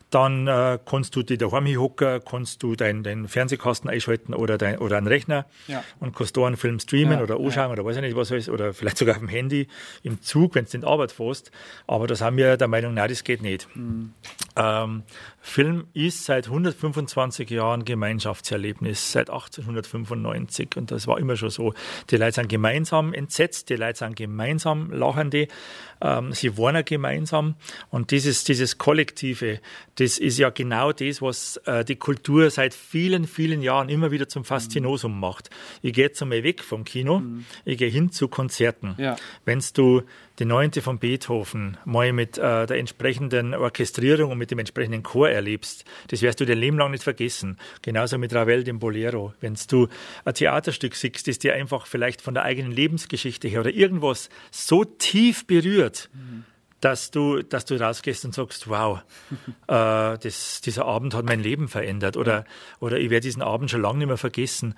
dann 0.10 0.48
äh, 0.48 0.80
kannst 0.86 1.16
du 1.16 1.24
dich 1.24 1.38
daheim 1.38 1.68
hocken, 1.78 2.22
kannst 2.24 2.64
du 2.64 2.76
deinen 2.76 3.04
dein 3.04 3.28
Fernsehkasten 3.28 3.90
einschalten 3.90 4.34
oder, 4.34 4.58
dein, 4.58 4.78
oder 4.80 4.98
einen 4.98 5.08
Rechner 5.08 5.46
ja. 5.68 5.84
und 6.00 6.16
kannst 6.16 6.38
da 6.38 6.46
einen 6.46 6.56
Film 6.56 6.80
streamen 6.80 7.18
ja, 7.18 7.24
oder 7.24 7.36
anschauen 7.36 7.68
ja. 7.68 7.72
oder 7.72 7.86
weiß 7.86 7.98
ich 7.98 8.02
nicht 8.02 8.16
was 8.16 8.32
alles 8.32 8.50
oder 8.50 8.74
vielleicht 8.74 8.98
sogar 8.98 9.16
auf 9.16 9.20
dem 9.20 9.28
Handy 9.28 9.68
im 10.04 10.22
Zug, 10.22 10.56
wenn 10.56 10.66
du 10.66 10.78
in 10.78 10.84
Arbeit 10.86 11.12
fährst. 11.12 11.52
Aber 11.88 12.08
das 12.08 12.22
haben 12.22 12.38
wir 12.38 12.56
der 12.56 12.68
Meinung, 12.68 12.94
nein, 12.94 13.10
das 13.10 13.24
geht 13.24 13.42
nicht. 13.42 13.68
Mhm. 13.76 14.14
Ähm, 14.56 15.04
Film 15.48 15.88
ist 15.94 16.26
seit 16.26 16.48
125 16.48 17.50
Jahren 17.50 17.86
Gemeinschaftserlebnis, 17.86 19.12
seit 19.12 19.30
1895 19.30 20.76
und 20.76 20.92
das 20.92 21.08
war 21.08 21.20
immer 21.20 21.36
schon 21.38 21.50
so. 21.50 21.74
Die 22.10 22.18
Leute 22.18 22.34
sind 22.34 22.50
gemeinsam 22.50 23.14
entsetzt, 23.14 23.70
die 23.70 23.76
Leute 23.76 24.00
sind 24.00 24.16
gemeinsam 24.16 24.92
lachende, 24.92 25.48
ähm, 26.02 26.34
sie 26.34 26.58
wohnen 26.58 26.84
gemeinsam 26.84 27.56
und 27.90 28.12
dieses, 28.12 28.44
dieses 28.44 28.78
Kollektive, 28.78 29.60
das 29.98 30.20
ist 30.20 30.38
ja 30.38 30.52
genau 30.52 30.92
das, 30.92 31.22
was 31.22 31.58
äh, 31.66 31.84
die 31.84 31.96
Kultur 31.96 32.50
seit 32.52 32.76
vielen, 32.76 33.26
vielen 33.26 33.62
Jahren 33.62 33.90
immer 33.90 34.12
wieder 34.12 34.28
zum 34.28 34.46
Faszinosum 34.46 35.14
mhm. 35.14 35.20
macht. 35.20 35.50
Ich 35.82 35.94
gehe 35.94 36.06
jetzt 36.06 36.22
einmal 36.22 36.44
weg 36.44 36.64
vom 36.64 36.84
Kino, 36.84 37.20
mhm. 37.20 37.46
ich 37.66 37.80
gehe 37.80 37.90
hin 37.90 38.12
zu 38.12 38.28
Konzerten. 38.28 38.94
Ja. 39.00 39.16
Wenn 39.44 39.64
du 39.74 40.04
die 40.38 40.46
Neunte 40.46 40.84
von 40.84 41.00
Beethoven 41.00 41.78
mal 41.84 42.14
mit 42.14 42.38
äh, 42.38 42.68
der 42.68 42.78
entsprechenden 42.78 43.56
Orchestrierung 43.56 44.32
und 44.32 44.38
mit 44.38 44.52
dem 44.52 44.60
entsprechenden 44.60 45.02
Chor 45.02 45.30
erlebst, 45.30 45.84
das 46.10 46.22
wirst 46.22 46.40
du 46.40 46.46
dein 46.46 46.60
Leben 46.60 46.78
lang 46.78 46.92
nicht 46.92 47.04
vergessen. 47.04 47.58
Genauso 47.82 48.20
mit 48.20 48.34
Ravel, 48.36 48.64
dem 48.64 48.78
Bolero. 48.78 49.34
Wenn 49.42 49.58
du 49.68 49.88
ein 50.26 50.34
Theaterstück 50.36 50.94
siehst, 50.94 51.28
das 51.28 51.40
dir 51.40 51.56
einfach 51.56 51.88
vielleicht 51.88 52.22
von 52.22 52.36
der 52.36 52.44
eigenen 52.44 52.72
Lebensgeschichte 52.72 53.48
her 53.48 53.62
oder 53.62 53.74
irgendwas 53.74 54.30
so 54.52 54.84
tief 54.84 55.48
berührt, 55.48 56.12
mhm 56.14 56.46
dass 56.82 57.10
du, 57.10 57.42
dass 57.42 57.66
du 57.66 57.80
rausgehst 57.80 58.24
und 58.26 58.34
sagst, 58.34 58.70
wow, 58.70 59.00
äh, 59.68 60.18
das, 60.18 60.62
dieser 60.62 60.86
Abend 60.86 61.14
hat 61.16 61.26
mein 61.26 61.40
Leben 61.40 61.68
verändert 61.68 62.18
oder, 62.18 62.46
oder 62.80 62.98
ich 63.00 63.10
werde 63.10 63.26
diesen 63.26 63.42
Abend 63.42 63.72
schon 63.72 63.82
lange 63.82 64.00
nicht 64.00 64.08
mehr 64.08 64.18
vergessen. 64.18 64.76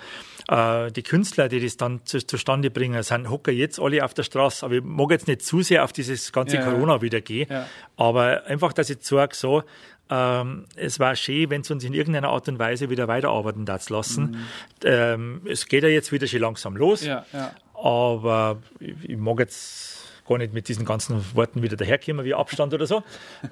Äh, 0.48 0.92
die 0.92 1.04
Künstler, 1.04 1.50
die 1.50 1.60
das 1.60 1.78
dann 1.78 2.06
zu, 2.06 2.26
zustande 2.26 2.72
bringen, 2.72 3.02
sind 3.04 3.30
hocker 3.30 3.52
jetzt 3.52 3.80
alle 3.80 4.04
auf 4.06 4.14
der 4.14 4.24
Straße, 4.24 4.66
aber 4.66 4.76
ich 4.76 4.84
mag 4.84 5.12
jetzt 5.12 5.28
nicht 5.28 5.42
zu 5.42 5.62
sehr 5.62 5.84
auf 5.84 5.92
dieses 5.92 6.32
ganze 6.32 6.58
ja, 6.58 6.64
Corona 6.64 7.02
wieder 7.02 7.22
gehen, 7.22 7.48
ja. 7.50 7.68
aber 7.98 8.46
einfach, 8.46 8.72
dass 8.72 8.90
ich 8.90 9.00
sage, 9.02 9.36
so, 9.36 9.64
ähm, 10.10 10.66
es 10.76 11.00
war 11.00 11.16
schön, 11.16 11.50
wenn 11.50 11.62
es 11.62 11.70
uns 11.70 11.84
in 11.84 11.94
irgendeiner 11.94 12.30
Art 12.30 12.48
und 12.48 12.58
Weise 12.58 12.90
wieder 12.90 13.08
weiterarbeiten 13.08 13.66
darf 13.66 13.90
lassen. 13.90 14.32
Mhm. 14.32 14.38
Ähm, 14.84 15.42
es 15.46 15.68
geht 15.68 15.84
ja 15.84 15.90
jetzt 15.90 16.12
wieder 16.12 16.26
schon 16.26 16.40
langsam 16.40 16.76
los, 16.76 17.06
ja, 17.06 17.26
aber 17.74 18.58
ich, 18.80 18.96
ich 19.04 19.18
mag 19.18 19.40
jetzt 19.40 20.09
gar 20.30 20.38
nicht 20.38 20.54
mit 20.54 20.68
diesen 20.68 20.86
ganzen 20.86 21.24
Worten 21.36 21.64
wieder 21.64 21.76
daherkommen 21.76 22.24
wie 22.24 22.36
Abstand 22.36 22.74
oder 22.74 22.86
so. 22.86 23.04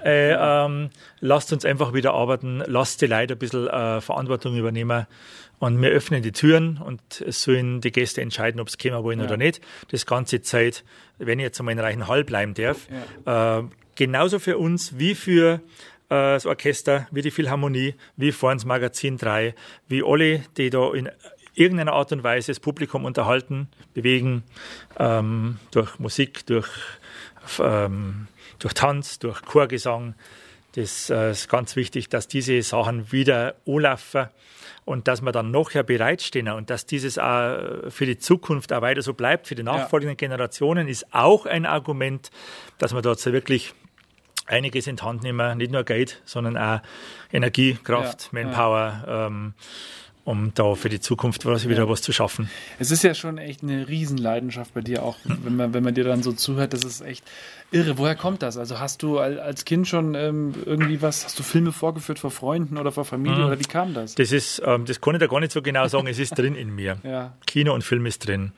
Äh, 0.04 0.34
ähm, 0.34 0.90
lasst 1.20 1.52
uns 1.52 1.66
einfach 1.66 1.94
wieder 1.94 2.14
arbeiten, 2.14 2.64
lasst 2.66 3.02
die 3.02 3.08
Leute 3.08 3.34
ein 3.34 3.40
bisschen 3.40 3.68
äh, 3.68 4.00
Verantwortung 4.00 4.56
übernehmen 4.56 5.08
und 5.60 5.82
wir 5.82 5.90
öffnen 5.90 6.22
die 6.22 6.32
Türen 6.32 6.78
und 6.78 7.02
es 7.22 7.42
sollen 7.42 7.82
die 7.82 7.92
Gäste 7.92 8.22
entscheiden, 8.22 8.62
ob 8.62 8.70
sie 8.70 8.78
kommen 8.78 9.04
wollen 9.04 9.20
ja. 9.20 9.26
oder 9.26 9.38
nicht. 9.38 9.60
Das 9.90 10.06
ganze 10.06 10.42
Zeit, 10.42 10.84
wenn 11.18 11.40
ich 11.40 11.44
jetzt 11.44 11.60
einmal 11.60 11.74
in 11.74 11.80
Reichenhall 11.80 12.24
bleiben 12.24 12.54
darf, 12.54 12.88
ja. 13.26 13.60
äh, 13.60 13.64
genauso 13.96 14.38
für 14.38 14.60
uns 14.60 15.00
wie 15.00 15.16
für 15.16 15.56
äh, 15.56 15.60
das 16.10 16.46
Orchester, 16.46 17.08
wie 17.12 17.24
die 17.24 17.32
Philharmonie, 17.32 17.96
wie 18.18 18.32
vorhin 18.32 18.60
das 18.60 18.66
Magazin 18.66 19.18
3, 19.18 19.56
wie 19.88 20.04
alle, 20.06 20.44
die 20.58 20.70
da 20.70 20.94
in 20.94 21.10
irgendeiner 21.58 21.94
Art 21.94 22.12
und 22.12 22.24
Weise 22.24 22.52
das 22.52 22.60
Publikum 22.60 23.04
unterhalten, 23.06 23.68
bewegen, 23.94 24.44
ähm, 25.00 25.60
durch 25.72 26.00
Musik, 26.00 26.46
durch, 26.46 26.70
ähm, 27.60 28.28
durch 28.60 28.74
Tanz, 28.74 29.20
durch 29.20 29.42
Chorgesang. 29.42 30.16
Das 30.74 31.10
äh, 31.10 31.32
ist 31.32 31.50
ganz 31.50 31.76
wichtig, 31.76 32.10
dass 32.10 32.28
diese 32.28 32.62
Sachen 32.62 33.12
wieder 33.12 33.56
anlaufen 33.66 34.28
und 34.86 35.08
dass 35.08 35.22
wir 35.22 35.32
dann 35.32 35.50
nachher 35.52 35.84
bereitstehen 35.84 36.48
und 36.50 36.70
dass 36.70 36.86
dieses 36.86 37.18
auch 37.18 37.90
für 37.90 38.06
die 38.06 38.20
Zukunft 38.20 38.72
auch 38.72 38.82
weiter 38.82 39.02
so 39.02 39.14
bleibt, 39.14 39.48
für 39.48 39.56
die 39.56 39.64
nachfolgenden 39.64 40.16
ja. 40.16 40.28
Generationen, 40.28 40.88
ist 40.88 41.14
auch 41.14 41.46
ein 41.46 41.66
Argument, 41.66 42.30
dass 42.78 42.94
wir 42.94 43.02
dort 43.02 43.20
so 43.20 43.34
wirklich 43.34 43.74
einiges 44.46 44.88
in 44.88 44.96
die 44.98 45.04
Hand 45.04 45.24
nehmen, 45.24 45.58
nicht 45.58 45.72
nur 45.72 45.84
Geld, 45.84 46.22
sondern 46.26 46.58
auch 46.58 46.82
Energie, 47.34 47.78
Kraft, 47.84 48.30
ja, 48.32 48.44
Manpower. 48.44 49.04
Ja. 49.06 49.28
Ähm, 49.28 49.54
um 50.28 50.52
da 50.56 50.76
für 50.76 50.90
die 50.90 51.00
Zukunft 51.00 51.46
was, 51.46 51.70
wieder 51.70 51.84
ja. 51.84 51.90
was 51.90 52.02
zu 52.02 52.12
schaffen. 52.12 52.50
Es 52.80 52.92
ist 52.92 53.02
ja 53.02 53.14
schon 53.14 53.38
echt 53.38 53.64
eine 53.64 53.88
Riesenleidenschaft 53.88 54.74
bei 54.74 54.82
dir 54.82 55.04
auch, 55.04 55.16
wenn 55.24 55.56
man, 55.56 55.74
wenn 55.74 55.84
man 55.84 55.94
dir 55.94 56.04
dann 56.04 56.22
so 56.22 56.34
zuhört, 56.34 56.74
das 56.74 56.84
ist 56.84 57.00
echt 57.00 57.24
irre. 57.72 57.98
Woher 57.98 58.16
kommt 58.16 58.42
das? 58.42 58.58
Also 58.58 58.78
hast 58.78 59.04
du 59.04 59.20
als 59.20 59.64
Kind 59.64 59.88
schon 59.88 60.16
ähm, 60.16 60.54
irgendwie 60.66 61.02
was, 61.02 61.24
hast 61.24 61.40
du 61.40 61.44
Filme 61.44 61.72
vorgeführt 61.72 62.20
vor 62.20 62.32
Freunden 62.32 62.78
oder 62.78 62.92
vor 62.92 63.06
Familie 63.06 63.40
mhm. 63.40 63.46
oder 63.46 63.60
wie 63.60 63.64
kam 63.64 63.94
das? 63.94 64.16
Das 64.16 64.34
ist, 64.34 64.62
ähm, 64.66 64.84
das 64.84 65.00
kann 65.00 65.16
ich 65.16 65.22
da 65.22 65.28
gar 65.28 65.40
nicht 65.40 65.54
so 65.54 65.62
genau 65.62 65.88
sagen, 65.88 66.08
es 66.08 66.20
ist 66.20 66.38
drin 66.38 66.56
in 66.56 66.76
mir. 66.76 66.98
Ja. 67.04 67.34
Kino 67.46 67.74
und 67.74 67.86
Film 67.86 68.06
ist 68.06 68.28
drin. 68.28 68.52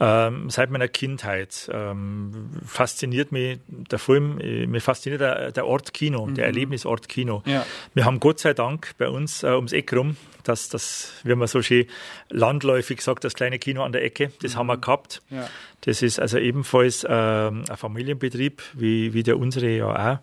Ähm, 0.00 0.50
seit 0.50 0.70
meiner 0.70 0.88
Kindheit 0.88 1.70
ähm, 1.72 2.50
fasziniert 2.66 3.30
mich 3.30 3.60
der 3.68 3.98
Film, 3.98 4.40
äh, 4.40 4.66
mir 4.66 4.80
fasziniert 4.80 5.20
der, 5.20 5.52
der 5.52 5.66
Ort 5.66 5.94
Kino, 5.94 6.26
mhm. 6.26 6.34
der 6.34 6.46
Erlebnisort 6.46 7.08
Kino. 7.08 7.42
Ja. 7.46 7.64
Wir 7.94 8.04
haben 8.04 8.18
Gott 8.18 8.40
sei 8.40 8.54
Dank 8.54 8.92
bei 8.98 9.08
uns 9.08 9.42
äh, 9.42 9.48
ums 9.48 9.72
Eck 9.72 9.92
rum 9.92 10.16
das, 10.44 10.68
das, 10.68 11.12
wie 11.24 11.34
man 11.34 11.48
so 11.48 11.62
schön 11.62 11.86
landläufig 12.30 13.00
sagt, 13.00 13.24
das 13.24 13.34
kleine 13.34 13.58
Kino 13.58 13.82
an 13.82 13.92
der 13.92 14.04
Ecke, 14.04 14.30
das 14.42 14.54
mhm. 14.54 14.58
haben 14.58 14.66
wir 14.68 14.76
gehabt. 14.76 15.22
Ja. 15.30 15.48
Das 15.80 16.02
ist 16.02 16.20
also 16.20 16.38
ebenfalls 16.38 17.04
äh, 17.04 17.08
ein 17.08 17.64
Familienbetrieb, 17.76 18.62
wie, 18.74 19.12
wie 19.12 19.22
der 19.22 19.38
unsere 19.38 19.68
ja 19.68 19.86
auch 19.86 20.18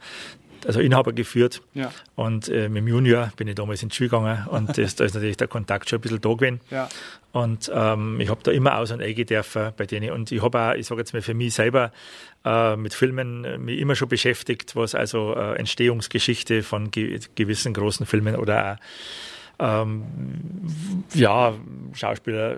also 0.66 0.80
Inhaber 0.80 1.14
geführt. 1.14 1.62
Ja. 1.74 1.92
Und 2.16 2.50
äh, 2.50 2.70
mit 2.70 2.84
dem 2.84 2.88
Junior 2.88 3.32
bin 3.36 3.48
ich 3.48 3.56
damals 3.56 3.84
ins 3.84 3.96
Schule 3.96 4.10
gegangen 4.10 4.48
und 4.48 4.78
das, 4.78 4.96
da 4.96 5.06
ist 5.06 5.14
natürlich 5.14 5.38
der 5.38 5.48
Kontakt 5.48 5.90
schon 5.90 6.00
ein 6.00 6.02
bisschen 6.02 6.22
da 6.22 6.34
gewesen. 6.34 6.62
Ja. 6.70 6.90
Und 7.32 7.72
ähm, 7.74 8.20
ich 8.20 8.30
habe 8.30 8.42
da 8.44 8.52
immer 8.52 8.78
aus 8.78 8.92
und 8.92 9.02
eingedürfen 9.02 9.72
bei 9.78 9.86
denen. 9.86 10.12
Und 10.12 10.32
ich 10.32 10.42
habe 10.42 10.60
auch, 10.60 10.74
ich 10.74 10.86
sage 10.86 11.02
jetzt 11.02 11.14
mal 11.14 11.22
für 11.22 11.34
mich 11.34 11.54
selber, 11.54 11.92
äh, 12.44 12.76
mit 12.76 12.94
Filmen 12.94 13.46
äh, 13.46 13.58
mich 13.58 13.80
immer 13.80 13.96
schon 13.96 14.10
beschäftigt, 14.10 14.76
was 14.76 14.96
also 14.96 15.36
äh, 15.36 15.56
Entstehungsgeschichte 15.56 16.64
von 16.64 16.92
ge 16.92 17.20
gewissen 17.36 17.74
großen 17.74 18.06
Filmen 18.06 18.36
oder 18.36 18.74
auch 18.74 18.78
ähm, 19.62 20.04
ja, 21.14 21.54
Schauspieler, 21.94 22.58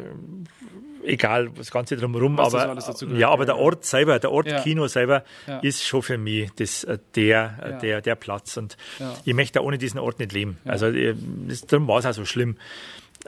egal, 1.05 1.49
das 1.55 1.69
Ganze 1.69 1.97
drumherum, 1.97 2.37
Was 2.37 2.53
aber, 2.53 2.77
ja, 3.15 3.29
aber 3.29 3.45
der 3.45 3.57
Ort 3.57 3.85
selber, 3.85 4.19
der 4.19 4.31
Ort 4.31 4.47
ja. 4.47 4.61
Kino 4.61 4.87
selber 4.87 5.23
ja. 5.47 5.59
ist 5.59 5.83
schon 5.83 6.01
für 6.01 6.17
mich 6.17 6.51
das, 6.55 6.83
äh, 6.85 6.97
der, 7.15 7.59
äh, 7.61 7.69
ja. 7.71 7.77
der, 7.77 8.01
der 8.01 8.15
Platz 8.15 8.57
und 8.57 8.77
ich 9.25 9.33
möchte 9.33 9.61
ohne 9.63 9.77
diesen 9.77 9.99
Ort 9.99 10.19
nicht 10.19 10.31
leben. 10.31 10.57
Also, 10.65 10.87
äh, 10.87 11.15
das, 11.47 11.61
darum 11.61 11.87
war 11.87 11.99
es 11.99 12.05
auch 12.05 12.13
so 12.13 12.25
schlimm. 12.25 12.57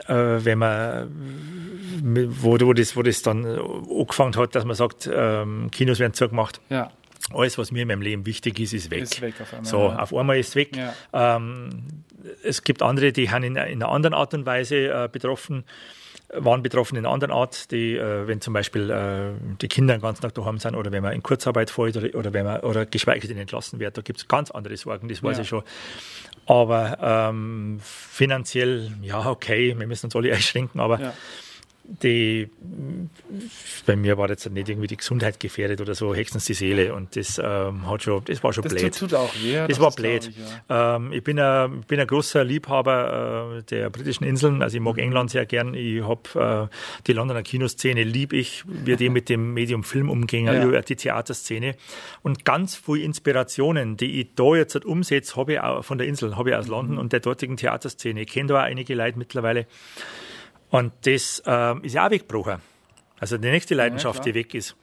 wenn 0.08 0.58
man, 0.58 1.10
wo, 2.28 2.58
wo, 2.60 2.72
das, 2.72 2.96
wo 2.96 3.02
das 3.02 3.22
dann 3.22 3.46
angefangen 3.46 4.36
hat, 4.36 4.54
dass 4.54 4.64
man 4.64 4.76
sagt, 4.76 5.08
ähm, 5.12 5.70
Kinos 5.70 5.98
werden 5.98 6.14
zugemacht. 6.14 6.60
Ja 6.68 6.90
alles, 7.34 7.58
was 7.58 7.72
mir 7.72 7.82
in 7.82 7.88
meinem 7.88 8.02
Leben 8.02 8.26
wichtig 8.26 8.60
ist, 8.60 8.72
ist 8.72 8.90
weg. 8.90 9.02
Ist 9.02 9.20
weg 9.20 9.34
auf 9.40 9.52
einmal, 9.52 9.68
so, 9.68 9.88
ja. 9.88 9.98
auf 9.98 10.14
einmal 10.14 10.38
ist 10.38 10.50
es 10.50 10.54
weg. 10.54 10.76
Ja. 10.76 10.94
Ähm, 11.12 12.04
es 12.42 12.62
gibt 12.64 12.82
andere, 12.82 13.12
die 13.12 13.30
haben 13.30 13.44
in, 13.44 13.56
in 13.56 13.82
einer 13.82 13.88
anderen 13.88 14.14
Art 14.14 14.34
und 14.34 14.46
Weise 14.46 14.76
äh, 14.88 15.08
betroffen, 15.10 15.64
waren 16.32 16.62
betroffen 16.62 16.96
in 16.96 17.04
einer 17.04 17.14
anderen 17.14 17.32
Art, 17.32 17.70
die, 17.70 17.96
äh, 17.96 18.26
wenn 18.26 18.40
zum 18.40 18.52
Beispiel 18.52 18.90
äh, 18.90 19.32
die 19.60 19.68
Kinder 19.68 19.96
den 19.96 20.02
ganzen 20.02 20.22
Tag 20.22 20.34
daheim 20.34 20.58
sind 20.58 20.74
oder 20.74 20.90
wenn 20.92 21.02
man 21.02 21.12
in 21.12 21.22
Kurzarbeit 21.22 21.70
fällt 21.70 21.96
oder, 21.96 22.14
oder 22.14 22.32
wenn 22.32 22.44
man 22.44 22.60
oder 22.60 22.84
geschweige 22.86 23.28
denn 23.28 23.38
entlassen 23.38 23.78
wird, 23.78 23.96
da 23.96 24.02
gibt 24.02 24.18
es 24.18 24.28
ganz 24.28 24.50
andere 24.50 24.76
Sorgen, 24.76 25.08
das 25.08 25.22
weiß 25.22 25.36
ja. 25.36 25.42
ich 25.42 25.48
schon. 25.48 25.62
Aber 26.46 26.98
ähm, 27.00 27.80
finanziell, 27.82 28.92
ja, 29.02 29.26
okay, 29.28 29.74
wir 29.78 29.86
müssen 29.86 30.06
uns 30.06 30.16
alle 30.16 30.32
einschränken, 30.34 30.80
aber 30.80 31.00
ja 31.00 31.12
die, 31.88 32.48
bei 33.86 33.96
mir 33.96 34.18
war 34.18 34.28
jetzt 34.28 34.50
nicht 34.50 34.68
irgendwie 34.68 34.88
die 34.88 34.96
Gesundheit 34.96 35.38
gefährdet 35.38 35.80
oder 35.80 35.94
so, 35.94 36.14
höchstens 36.14 36.44
die 36.44 36.54
Seele 36.54 36.94
und 36.94 37.16
das 37.16 37.40
ähm, 37.42 37.88
hat 37.88 38.02
schon, 38.02 38.24
das 38.24 38.42
war 38.42 38.52
schon 38.52 38.64
das 38.64 38.74
blöd. 38.74 38.90
Das 38.90 38.98
tut, 38.98 39.14
auch 39.14 39.32
weh. 39.42 39.54
Das, 39.54 39.68
das 39.68 39.80
war 39.80 39.90
blöd. 39.92 40.28
Ich, 40.28 40.36
ja. 40.68 40.96
ähm, 40.96 41.12
ich, 41.12 41.22
bin 41.22 41.38
ein, 41.38 41.82
bin 41.82 42.00
ein 42.00 42.06
großer 42.06 42.44
Liebhaber 42.44 43.58
äh, 43.58 43.62
der 43.62 43.90
britischen 43.90 44.24
Inseln, 44.24 44.62
also 44.62 44.76
ich 44.76 44.82
mag 44.82 44.96
mhm. 44.96 45.02
England 45.02 45.30
sehr 45.30 45.46
gern, 45.46 45.74
ich 45.74 46.02
habe 46.02 46.68
äh, 46.70 46.76
die 47.06 47.12
Londoner 47.12 47.42
Kinoszene 47.42 48.02
lieb 48.02 48.32
ich, 48.32 48.64
wie 48.66 48.96
die 48.96 49.08
mit 49.08 49.28
dem 49.28 49.54
Medium 49.54 49.84
Film 49.84 50.10
umgehen, 50.10 50.46
ja. 50.46 50.82
die 50.82 50.96
Theaterszene 50.96 51.76
und 52.22 52.44
ganz 52.44 52.76
viele 52.76 53.00
Inspirationen, 53.00 53.96
die 53.96 54.20
ich 54.20 54.28
da 54.34 54.54
jetzt 54.56 54.84
umsetze, 54.84 55.36
habe 55.36 55.54
ich 55.54 55.60
auch 55.60 55.84
von 55.84 55.98
der 55.98 56.06
Insel, 56.06 56.36
habe 56.36 56.50
ich 56.50 56.56
aus 56.56 56.66
London 56.66 56.94
mhm. 56.94 57.00
und 57.00 57.12
der 57.12 57.20
dortigen 57.20 57.56
Theaterszene. 57.56 58.22
Ich 58.22 58.28
kenne 58.28 58.48
da 58.48 58.60
auch 58.60 58.64
einige 58.64 58.94
Leute 58.94 59.18
mittlerweile. 59.18 59.66
Und 60.70 60.92
das 61.02 61.42
ähm, 61.46 61.82
ist 61.82 61.94
ja 61.94 62.06
auch 62.06 62.10
weggebrochen. 62.10 62.60
Also 63.18 63.38
die 63.38 63.48
nächste 63.48 63.74
Leidenschaft, 63.74 64.18
ja, 64.18 64.24
die 64.24 64.34
weg 64.34 64.54
ist. 64.54 64.76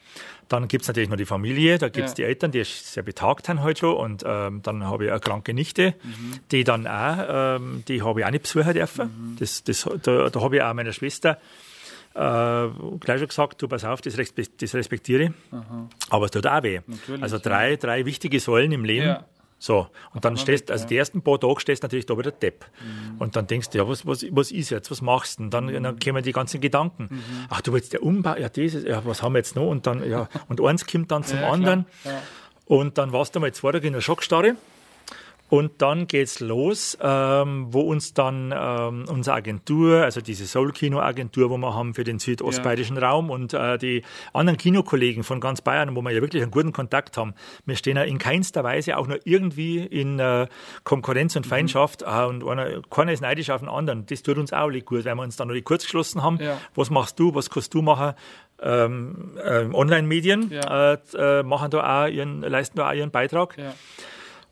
Dann 0.49 0.67
gibt 0.67 0.81
es 0.81 0.87
natürlich 0.87 1.09
noch 1.09 1.17
die 1.17 1.25
Familie, 1.25 1.77
da 1.77 1.89
gibt 1.89 2.07
es 2.07 2.11
ja. 2.11 2.15
die 2.15 2.23
Eltern, 2.23 2.51
die 2.51 2.63
sehr 2.63 3.03
betagt 3.03 3.47
haben 3.47 3.61
heute 3.61 3.81
schon. 3.81 3.95
Und 3.95 4.23
ähm, 4.25 4.61
dann 4.63 4.83
habe 4.85 5.05
ich 5.05 5.11
eine 5.11 5.19
kranke 5.19 5.53
Nichte, 5.53 5.93
mhm. 6.03 6.39
die 6.51 6.63
dann 6.63 6.87
auch, 6.87 7.57
ähm, 7.57 7.83
die 7.87 8.01
habe 8.01 8.19
ich 8.19 8.25
auch 8.25 8.31
nicht 8.31 8.43
besuchen 8.43 8.73
dürfen. 8.73 9.05
Mhm. 9.05 9.35
Das, 9.39 9.63
das, 9.63 9.87
da, 10.01 10.29
da 10.29 10.41
habe 10.41 10.57
ich 10.57 10.61
auch 10.61 10.73
meiner 10.73 10.93
Schwester 10.93 11.37
äh, 12.15 12.67
gleich 12.99 13.19
schon 13.19 13.27
gesagt, 13.27 13.61
du 13.61 13.67
pass 13.67 13.83
auf, 13.83 14.01
das, 14.01 14.15
das 14.15 14.75
respektiere 14.75 15.23
ich. 15.23 15.31
Aber 16.09 16.25
es 16.25 16.31
tut 16.31 16.45
auch 16.45 16.63
weh. 16.63 16.81
Natürlich, 16.85 17.23
also 17.23 17.39
drei, 17.39 17.71
ja. 17.71 17.77
drei 17.77 18.05
wichtige 18.05 18.39
Säulen 18.39 18.71
im 18.71 18.85
Leben. 18.85 19.07
Ja. 19.07 19.25
So, 19.63 19.87
und 20.13 20.25
dann 20.25 20.35
stehst, 20.35 20.69
also 20.71 20.85
die 20.85 20.97
ersten 20.97 21.21
paar 21.21 21.39
Tage 21.39 21.61
stehst 21.61 21.83
du 21.83 21.85
natürlich 21.85 22.05
da 22.05 22.17
wieder 22.17 22.31
Depp. 22.31 22.65
Mhm. 22.81 23.21
Und 23.21 23.37
dann 23.37 23.47
denkst 23.47 23.69
du, 23.69 23.77
ja, 23.77 23.87
was, 23.87 24.05
was, 24.05 24.25
was 24.29 24.51
ist 24.51 24.71
jetzt, 24.71 24.91
was 24.91 25.01
machst 25.01 25.39
du? 25.39 25.43
Und 25.43 25.53
dann, 25.53 25.67
mhm. 25.67 25.83
dann 25.83 25.99
kommen 25.99 26.21
die 26.21 26.33
ganzen 26.33 26.59
Gedanken. 26.59 27.07
Mhm. 27.09 27.23
Ach, 27.47 27.61
du 27.61 27.71
willst 27.71 27.93
der 27.93 28.03
Umbau, 28.03 28.35
ja, 28.35 28.49
dieses, 28.49 28.83
ja, 28.83 29.05
was 29.05 29.23
haben 29.23 29.31
wir 29.31 29.39
jetzt 29.39 29.55
noch? 29.55 29.69
Und 29.69 29.87
dann, 29.87 30.05
ja, 30.05 30.27
und 30.49 30.59
eins 30.59 30.85
kommt 30.85 31.11
dann 31.11 31.23
zum 31.23 31.39
ja, 31.39 31.49
anderen. 31.49 31.85
Ja. 32.03 32.11
Und 32.65 32.97
dann 32.97 33.13
warst 33.13 33.37
du 33.37 33.39
mal 33.39 33.53
zwei 33.53 33.71
Tage 33.71 33.87
in 33.87 33.93
der 33.93 34.01
Schockstarre. 34.01 34.57
Und 35.53 35.83
dann 35.83 36.07
geht's 36.07 36.39
los, 36.39 36.97
ähm, 36.99 37.67
wo 37.69 37.81
uns 37.81 38.15
dann 38.15 38.51
ähm, 38.57 39.05
unsere 39.07 39.35
Agentur, 39.35 40.01
also 40.01 40.19
diese 40.19 40.47
Soul-Kino-Agentur, 40.47 41.51
wo 41.51 41.57
wir 41.57 41.75
haben 41.75 41.93
für 41.93 42.03
den 42.03 42.17
südostbayerischen 42.17 42.95
ja. 42.95 43.07
Raum 43.07 43.29
und 43.29 43.53
äh, 43.53 43.77
die 43.77 44.01
anderen 44.33 44.57
Kinokollegen 44.57 45.23
von 45.23 45.39
ganz 45.39 45.61
Bayern, 45.61 45.95
wo 45.95 46.01
wir 46.01 46.09
ja 46.09 46.21
wirklich 46.21 46.41
einen 46.41 46.49
guten 46.49 46.71
Kontakt 46.71 47.17
haben. 47.17 47.35
Wir 47.67 47.75
stehen 47.75 47.97
ja 47.97 48.01
in 48.01 48.17
keinster 48.17 48.63
Weise 48.63 48.97
auch 48.97 49.05
nur 49.05 49.19
irgendwie 49.25 49.77
in 49.77 50.17
äh, 50.17 50.47
Konkurrenz 50.85 51.35
und 51.35 51.45
mhm. 51.45 51.51
Feindschaft 51.51 52.01
mhm. 52.01 52.07
äh, 52.07 52.25
und 52.25 52.49
einer, 52.49 52.81
keiner 52.89 53.11
ist 53.13 53.21
neidisch 53.21 53.51
auf 53.51 53.59
den 53.59 53.69
anderen. 53.69 54.07
Das 54.07 54.23
tut 54.23 54.39
uns 54.39 54.53
auch 54.53 54.71
nicht 54.71 54.87
gut, 54.87 55.05
weil 55.05 55.13
wir 55.13 55.21
uns 55.21 55.35
dann 55.35 55.49
noch 55.49 55.63
kurz 55.63 55.83
geschlossen 55.83 56.23
haben. 56.23 56.39
Ja. 56.41 56.57
Was 56.73 56.89
machst 56.89 57.19
du, 57.19 57.35
was 57.35 57.51
kannst 57.51 57.75
du 57.75 57.83
machen? 57.83 58.15
Ähm, 58.59 59.37
äh, 59.37 59.65
Online-Medien 59.71 60.49
ja. 60.49 60.93
Äh, 60.93 60.97
äh, 61.13 61.43
machen 61.43 61.69
da 61.69 62.05
auch 62.05 62.07
ihren, 62.07 62.41
leisten 62.41 62.77
da 62.77 62.89
auch 62.89 62.93
ihren 62.95 63.11
Beitrag. 63.11 63.55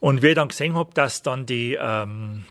Und 0.01 0.23
wie 0.23 0.29
ich 0.29 0.35
dann 0.35 0.49
gesehen 0.49 0.73
habe, 0.73 0.89
dass 0.95 1.21
dann 1.21 1.45
die, 1.45 1.77
ähm, 1.79 2.43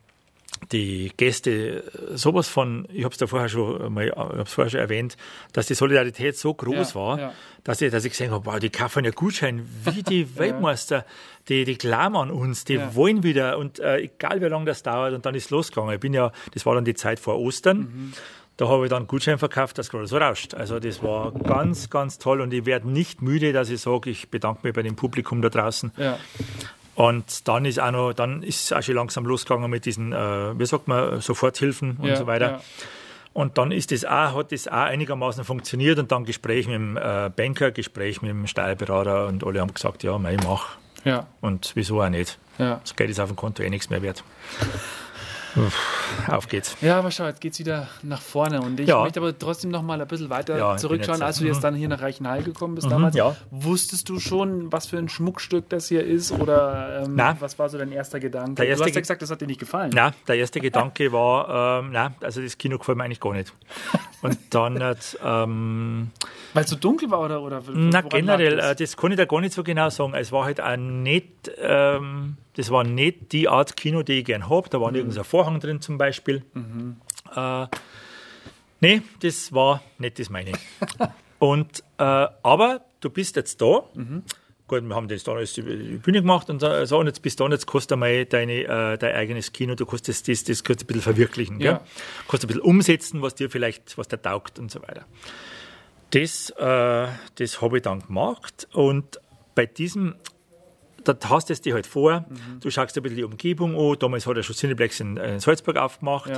die 0.70 1.10
Gäste 1.16 1.82
sowas 2.14 2.46
von, 2.48 2.86
ich 2.92 3.02
habe 3.02 3.12
es 3.12 3.18
da 3.18 3.26
vorher 3.26 3.48
schon 3.48 3.92
mal, 3.92 4.06
ich 4.06 4.12
hab's 4.14 4.52
vorher 4.54 4.70
schon 4.70 4.80
erwähnt, 4.80 5.16
dass 5.52 5.66
die 5.66 5.74
Solidarität 5.74 6.38
so 6.38 6.54
groß 6.54 6.90
ja, 6.90 6.94
war, 6.94 7.18
ja. 7.18 7.32
Dass, 7.64 7.82
ich, 7.82 7.90
dass 7.90 8.04
ich 8.04 8.12
gesehen 8.12 8.30
habe, 8.30 8.46
wow, 8.46 8.60
die 8.60 8.70
kaufen 8.70 9.04
ja 9.04 9.10
Gutschein 9.10 9.68
wie 9.84 10.04
die 10.04 10.36
Weltmeister, 10.38 11.04
die, 11.48 11.64
die 11.64 11.76
klammern 11.76 12.30
uns, 12.30 12.64
die 12.64 12.74
ja. 12.74 12.94
wollen 12.94 13.24
wieder 13.24 13.58
und 13.58 13.80
äh, 13.80 13.98
egal 13.98 14.40
wie 14.40 14.46
lange 14.46 14.66
das 14.66 14.84
dauert 14.84 15.12
und 15.12 15.26
dann 15.26 15.34
ist 15.34 15.50
losgegangen. 15.50 15.92
Ich 15.92 16.00
bin 16.00 16.14
ja, 16.14 16.30
das 16.54 16.64
war 16.66 16.76
dann 16.76 16.84
die 16.84 16.94
Zeit 16.94 17.18
vor 17.18 17.36
Ostern. 17.36 17.78
Mhm. 17.78 18.12
Da 18.58 18.68
habe 18.68 18.84
ich 18.84 18.90
dann 18.90 19.08
Gutschein 19.08 19.38
verkauft, 19.38 19.78
dass 19.78 19.90
gerade 19.90 20.06
so 20.06 20.18
rauscht. 20.18 20.54
Also 20.54 20.78
das 20.78 21.02
war 21.02 21.32
ganz, 21.32 21.90
ganz 21.90 22.18
toll 22.18 22.40
und 22.42 22.52
ich 22.52 22.64
werde 22.66 22.88
nicht 22.88 23.22
müde, 23.22 23.52
dass 23.52 23.70
ich 23.70 23.80
sage, 23.80 24.10
ich 24.10 24.28
bedanke 24.28 24.60
mich 24.62 24.74
bei 24.74 24.82
dem 24.82 24.94
Publikum 24.94 25.42
da 25.42 25.48
draußen. 25.48 25.90
Ja. 25.96 26.18
Und 27.00 27.48
dann 27.48 27.64
ist 27.64 27.80
auch 27.80 27.92
noch, 27.92 28.12
dann 28.12 28.42
ist 28.42 28.64
es 28.64 28.72
auch 28.74 28.82
schon 28.82 28.94
langsam 28.94 29.24
losgegangen 29.24 29.70
mit 29.70 29.86
diesen, 29.86 30.12
äh, 30.12 30.58
wie 30.58 30.66
sagt 30.66 30.86
man, 30.86 31.22
Soforthilfen 31.22 31.96
und 31.96 32.08
ja, 32.08 32.16
so 32.16 32.26
weiter. 32.26 32.50
Ja. 32.50 32.60
Und 33.32 33.56
dann 33.56 33.72
ist 33.72 33.90
das 33.90 34.04
auch, 34.04 34.34
hat 34.34 34.52
das 34.52 34.68
auch 34.68 34.72
einigermaßen 34.72 35.44
funktioniert 35.44 35.98
und 35.98 36.12
dann 36.12 36.26
Gespräch 36.26 36.66
mit 36.66 36.74
dem 36.74 36.98
äh, 36.98 37.30
Banker, 37.34 37.70
Gespräch 37.70 38.20
mit 38.20 38.30
dem 38.30 38.46
Steuerberater 38.46 39.28
und 39.28 39.46
alle 39.46 39.62
haben 39.62 39.72
gesagt, 39.72 40.02
ja, 40.02 40.20
ich 40.28 40.42
mach. 40.44 40.76
Ja. 41.04 41.26
Und 41.40 41.72
wieso 41.74 42.02
auch 42.02 42.10
nicht? 42.10 42.38
Ja. 42.58 42.80
Das 42.82 42.94
Geld 42.94 43.08
ist 43.08 43.18
auf 43.18 43.30
dem 43.30 43.36
Konto 43.36 43.62
eh 43.62 43.70
nichts 43.70 43.88
mehr 43.88 44.02
wert. 44.02 44.22
Auf 46.26 46.48
geht's. 46.48 46.76
Ja, 46.80 46.98
aber 46.98 47.10
schau, 47.10 47.26
jetzt 47.26 47.40
geht's 47.40 47.58
wieder 47.58 47.88
nach 48.02 48.20
vorne. 48.20 48.60
Und 48.60 48.78
ich 48.80 48.88
ja. 48.88 49.02
möchte 49.02 49.20
aber 49.20 49.36
trotzdem 49.36 49.70
noch 49.70 49.82
mal 49.82 50.00
ein 50.00 50.06
bisschen 50.06 50.30
weiter 50.30 50.56
ja, 50.56 50.76
zurückschauen, 50.76 51.22
als 51.22 51.38
du 51.38 51.44
jetzt 51.44 51.62
dann 51.64 51.74
hier 51.74 51.88
nach 51.88 52.00
Reichenhall 52.00 52.42
gekommen 52.42 52.74
bist 52.74 52.86
mhm, 52.86 52.92
damals. 52.92 53.16
Ja. 53.16 53.36
Wusstest 53.50 54.08
du 54.08 54.20
schon, 54.20 54.72
was 54.72 54.86
für 54.86 54.98
ein 54.98 55.08
Schmuckstück 55.08 55.68
das 55.68 55.88
hier 55.88 56.04
ist? 56.04 56.32
Oder 56.32 57.04
ähm, 57.04 57.20
was 57.40 57.58
war 57.58 57.68
so 57.68 57.78
dein 57.78 57.92
erster 57.92 58.20
Gedanke? 58.20 58.64
Erste 58.64 58.84
du 58.84 58.88
hast 58.88 58.94
ja 58.94 59.00
gesagt, 59.00 59.22
das 59.22 59.30
hat 59.30 59.40
dir 59.40 59.46
nicht 59.46 59.60
gefallen. 59.60 59.90
Nein, 59.94 60.12
der 60.28 60.36
erste 60.36 60.60
Gedanke 60.60 61.12
war, 61.12 61.80
ähm, 61.80 61.92
nein, 61.92 62.14
also 62.20 62.40
das 62.40 62.58
Kino 62.58 62.78
gefällt 62.78 62.98
mir 62.98 63.04
eigentlich 63.04 63.20
gar 63.20 63.32
nicht. 63.32 63.52
Und 64.22 64.38
dann 64.50 64.82
hat. 64.82 65.18
Ähm, 65.24 66.10
Weil 66.54 66.64
es 66.64 66.70
so 66.70 66.76
dunkel 66.76 67.10
war 67.10 67.20
oder? 67.20 67.42
oder 67.42 67.62
na, 67.72 68.00
generell, 68.02 68.56
das? 68.56 68.70
Äh, 68.72 68.74
das? 68.76 68.96
kann 68.96 69.12
ich 69.12 69.16
da 69.16 69.24
gar 69.24 69.40
nicht 69.40 69.54
so 69.54 69.62
genau 69.62 69.90
sagen. 69.90 70.14
Es 70.14 70.32
war 70.32 70.44
halt 70.44 70.60
auch 70.60 70.76
nicht. 70.76 71.50
Ähm, 71.58 72.36
das 72.60 72.70
war 72.70 72.84
nicht 72.84 73.32
die 73.32 73.48
Art 73.48 73.76
Kino, 73.76 74.02
die 74.02 74.20
ich 74.20 74.24
gern 74.24 74.48
habe. 74.48 74.68
Da 74.68 74.80
war 74.80 74.90
mhm. 74.90 74.96
irgendein 74.96 75.24
Vorhang 75.24 75.60
drin 75.60 75.80
zum 75.80 75.96
Beispiel. 75.96 76.44
Mhm. 76.52 76.96
Äh, 77.34 77.66
nee, 78.80 79.02
das 79.20 79.52
war 79.52 79.82
nicht 79.98 80.18
das 80.18 80.28
meine. 80.28 80.52
und, 81.38 81.80
äh, 81.98 82.02
aber 82.02 82.84
du 83.00 83.08
bist 83.08 83.36
jetzt 83.36 83.60
da. 83.62 83.84
Mhm 83.94 84.22
gut, 84.68 84.84
wir 84.84 84.94
haben 84.94 85.08
das 85.08 85.24
dann 85.24 85.36
alles 85.36 85.58
über 85.58 85.74
die 85.74 85.96
Bühne 85.96 86.20
gemacht 86.20 86.48
und 86.48 86.60
so, 86.60 86.98
und 86.98 87.06
jetzt 87.06 87.22
bist 87.22 87.40
du 87.40 87.44
dann, 87.44 87.50
jetzt 87.50 87.66
kostet 87.66 87.94
einmal 87.94 88.24
deine, 88.24 88.52
äh, 88.52 88.98
dein 88.98 89.16
eigenes 89.16 89.52
Kino, 89.52 89.74
du 89.74 89.84
kannst 89.84 90.06
das, 90.08 90.22
das, 90.22 90.44
das 90.44 90.62
kannst 90.62 90.84
ein 90.84 90.86
bisschen 90.86 91.02
verwirklichen, 91.02 91.60
ja. 91.60 91.72
gell? 91.72 91.80
kannst 92.28 92.44
ein 92.44 92.46
bisschen 92.46 92.62
umsetzen, 92.62 93.20
was 93.20 93.34
dir 93.34 93.50
vielleicht, 93.50 93.98
was 93.98 94.06
dir 94.06 94.22
taugt 94.22 94.60
und 94.60 94.70
so 94.70 94.80
weiter. 94.82 95.06
Das, 96.12 96.50
äh, 96.50 97.08
das 97.34 97.60
habe 97.60 97.78
ich 97.78 97.82
dann 97.82 98.06
gemacht 98.06 98.68
und 98.72 99.20
bei 99.56 99.66
diesem 99.66 100.14
da 101.04 101.16
hast 101.28 101.48
du 101.48 101.52
es 101.52 101.60
dir 101.60 101.74
halt 101.74 101.86
vor, 101.86 102.20
mhm. 102.28 102.60
du 102.60 102.70
schaust 102.70 102.96
ein 102.96 103.02
bisschen 103.02 103.16
die 103.16 103.24
Umgebung 103.24 103.78
an. 103.78 103.96
Damals 103.98 104.26
hat 104.26 104.36
er 104.36 104.42
schon 104.42 104.56
Cineplex 104.56 105.00
in, 105.00 105.16
in 105.16 105.40
Salzburg 105.40 105.76
aufgemacht. 105.76 106.30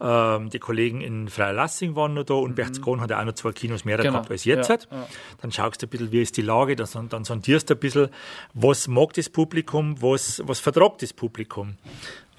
Ja. 0.00 0.36
Ähm, 0.36 0.50
die 0.50 0.58
Kollegen 0.58 1.00
in 1.00 1.28
Freilassing 1.28 1.96
waren 1.96 2.14
noch 2.14 2.24
da 2.24 2.34
und 2.34 2.50
mhm. 2.50 2.54
Berchtesgaden 2.56 3.00
hat 3.00 3.12
auch 3.12 3.24
noch 3.24 3.34
zwei 3.34 3.52
Kinos 3.52 3.84
mehr 3.84 3.96
genau. 3.96 4.12
gehabt 4.12 4.30
als 4.30 4.44
jetzt. 4.44 4.68
Ja. 4.68 4.74
Hat. 4.74 4.88
Ja. 4.90 5.06
Dann 5.40 5.52
schaust 5.52 5.82
du 5.82 5.86
ein 5.86 5.90
bisschen, 5.90 6.12
wie 6.12 6.22
ist 6.22 6.36
die 6.36 6.42
Lage, 6.42 6.76
dann, 6.76 7.08
dann 7.08 7.24
sondierst 7.24 7.70
du 7.70 7.74
ein 7.74 7.80
bisschen, 7.80 8.08
was 8.54 8.88
mag 8.88 9.12
das 9.14 9.28
Publikum, 9.28 10.00
was, 10.02 10.42
was 10.44 10.60
vertragt 10.60 11.02
das 11.02 11.12
Publikum. 11.12 11.76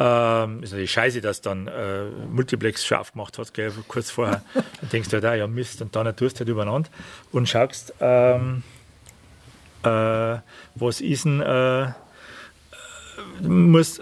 Ähm, 0.02 0.64
ist 0.64 0.72
natürlich 0.72 0.92
scheiße, 0.92 1.20
dass 1.20 1.42
dann 1.42 1.68
äh, 1.68 2.06
Multiplex 2.32 2.86
schon 2.86 3.00
aufgemacht 3.00 3.38
hat, 3.38 3.54
gell, 3.54 3.74
kurz 3.90 4.10
vorher. 4.10 4.44
dann 4.54 4.90
denkst 4.92 5.10
du 5.10 5.16
halt, 5.16 5.26
ah, 5.26 5.36
ja 5.36 5.48
Mist, 5.48 5.82
und 5.82 5.94
dann 5.96 6.16
tust 6.16 6.38
du 6.38 6.40
halt 6.40 6.50
übereinander 6.50 6.90
und 7.34 7.50
schaust, 7.50 7.94
ähm, 8.00 8.64
äh, 9.84 10.38
was 10.76 11.02
ist 11.02 11.26
denn, 11.26 11.42
äh, 11.42 11.92
muss, 13.42 14.02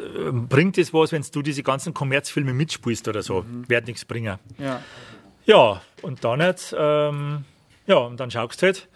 bringt 0.50 0.78
es 0.78 0.94
was, 0.94 1.12
wenn 1.12 1.24
du 1.32 1.42
diese 1.42 1.64
ganzen 1.64 1.94
Kommerzfilme 1.94 2.54
mitspielst 2.54 3.08
oder 3.08 3.22
so? 3.22 3.42
Mhm. 3.42 3.70
Wird 3.70 3.88
nichts 3.88 4.06
bringen. 4.06 4.38
Ja. 4.58 4.82
ja, 5.46 5.82
und 6.02 6.24
dann 6.24 6.42
jetzt, 6.42 6.76
ähm, 6.78 7.46
ja, 7.86 7.98
und 7.98 8.20
dann 8.20 8.32
schaust 8.32 8.62
du 8.62 8.68
halt, 8.68 8.88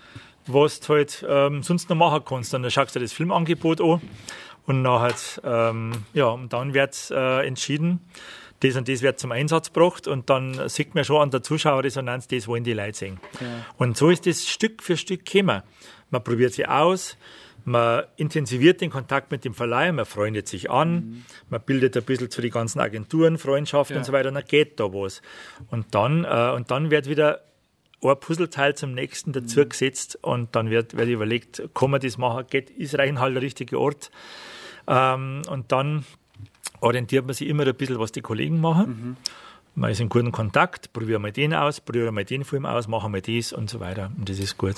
was 0.47 0.79
du 0.79 0.93
halt 0.93 1.25
ähm, 1.27 1.63
sonst 1.63 1.89
noch 1.89 1.95
machen 1.95 2.21
kannst. 2.25 2.53
Dann 2.53 2.69
schaust 2.69 2.95
du 2.95 2.99
das 2.99 3.13
Filmangebot 3.13 3.81
an 3.81 4.01
und 4.65 4.81
nachher, 4.81 5.15
ähm, 5.43 6.05
ja, 6.13 6.27
und 6.27 6.53
dann 6.53 6.73
wird 6.73 7.11
äh, 7.11 7.45
entschieden, 7.45 8.01
das 8.61 8.75
und 8.75 8.87
das 8.87 9.01
wird 9.01 9.19
zum 9.19 9.31
Einsatz 9.31 9.73
gebracht 9.73 10.07
und 10.07 10.29
dann 10.29 10.69
sieht 10.69 10.93
man 10.93 11.03
schon 11.03 11.21
an 11.21 11.31
der 11.31 11.41
Zuschauerresonanz, 11.41 12.27
das 12.27 12.47
wollen 12.47 12.63
die 12.63 12.73
Leute 12.73 12.97
sehen. 12.97 13.19
Ja. 13.39 13.47
Und 13.77 13.97
so 13.97 14.09
ist 14.09 14.27
das 14.27 14.47
Stück 14.47 14.83
für 14.83 14.97
Stück 14.97 15.25
gekommen 15.25 15.63
man 16.11 16.23
probiert 16.23 16.53
sie 16.53 16.65
aus, 16.65 17.17
man 17.65 18.03
intensiviert 18.17 18.81
den 18.81 18.89
Kontakt 18.89 19.31
mit 19.31 19.45
dem 19.45 19.53
Verleiher, 19.53 19.93
man 19.93 20.05
freundet 20.05 20.47
sich 20.47 20.69
an, 20.69 20.93
mhm. 20.93 21.25
man 21.49 21.61
bildet 21.61 21.95
ein 21.95 22.03
bisschen 22.03 22.29
zu 22.29 22.41
den 22.41 22.51
ganzen 22.51 22.79
Agenturen 22.79 23.37
Freundschaften 23.37 23.95
ja. 23.95 23.99
und 23.99 24.05
so 24.05 24.11
weiter, 24.11 24.29
und 24.29 24.35
dann 24.35 24.45
geht 24.45 24.79
da 24.79 24.85
was. 24.85 25.21
Und 25.69 25.93
dann, 25.93 26.25
äh, 26.25 26.51
und 26.55 26.71
dann 26.71 26.91
wird 26.91 27.07
wieder 27.07 27.41
ein 28.03 28.19
Puzzleteil 28.19 28.75
zum 28.75 28.93
nächsten 28.93 29.31
dazu 29.31 29.59
mhm. 29.59 29.69
gesetzt 29.69 30.17
und 30.21 30.55
dann 30.55 30.69
wird, 30.69 30.97
wird 30.97 31.09
überlegt, 31.09 31.61
kann 31.73 31.91
man 31.91 32.01
das 32.01 32.17
machen, 32.17 32.45
geht, 32.49 32.69
ist 32.71 32.97
Reichenhall 32.97 33.33
der 33.33 33.43
richtige 33.43 33.79
Ort? 33.79 34.11
Ähm, 34.87 35.43
und 35.47 35.71
dann 35.71 36.05
orientiert 36.79 37.25
man 37.25 37.35
sich 37.35 37.47
immer 37.47 37.65
ein 37.65 37.75
bisschen, 37.75 37.99
was 37.99 38.11
die 38.11 38.21
Kollegen 38.21 38.59
machen. 38.59 38.87
Mhm. 38.87 39.17
Man 39.75 39.91
ist 39.91 40.01
in 40.01 40.09
guten 40.09 40.31
Kontakt, 40.31 40.91
probieren 40.91 41.21
wir 41.21 41.31
den 41.31 41.53
aus, 41.53 41.79
probieren 41.79 42.13
wir 42.15 42.25
den 42.25 42.43
Film 42.43 42.65
aus, 42.65 42.87
machen 42.87 43.13
wir 43.13 43.21
das 43.21 43.53
und 43.53 43.69
so 43.69 43.79
weiter. 43.79 44.11
Und 44.17 44.27
das 44.27 44.39
ist 44.39 44.57
gut. 44.57 44.75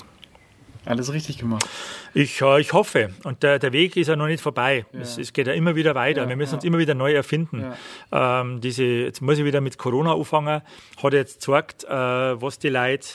Alles 0.84 1.12
richtig 1.12 1.38
gemacht. 1.38 1.68
Ich, 2.12 2.40
ich 2.40 2.72
hoffe. 2.72 3.10
Und 3.24 3.42
der, 3.42 3.58
der 3.58 3.72
Weg 3.72 3.96
ist 3.96 4.08
ja 4.08 4.16
noch 4.16 4.26
nicht 4.26 4.42
vorbei. 4.42 4.86
Ja. 4.92 5.00
Es, 5.00 5.18
es, 5.18 5.32
geht 5.32 5.46
ja 5.46 5.52
immer 5.52 5.74
wieder 5.74 5.94
weiter. 5.94 6.22
Ja, 6.22 6.28
Wir 6.28 6.36
müssen 6.36 6.52
ja. 6.52 6.56
uns 6.56 6.64
immer 6.64 6.78
wieder 6.78 6.94
neu 6.94 7.12
erfinden. 7.12 7.64
Ähm, 8.12 8.60
diese, 8.60 8.84
jetzt 8.84 9.20
muss 9.22 9.38
ich 9.38 9.44
wieder 9.44 9.60
mit 9.60 9.78
Corona 9.78 10.14
anfangen. 10.14 10.62
Hat 11.02 11.12
jetzt 11.12 11.40
gezeigt, 11.40 11.84
äh, 11.84 11.90
was 11.90 12.58
die 12.58 12.68
Leute 12.68 13.08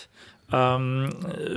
ähm, 0.51 1.09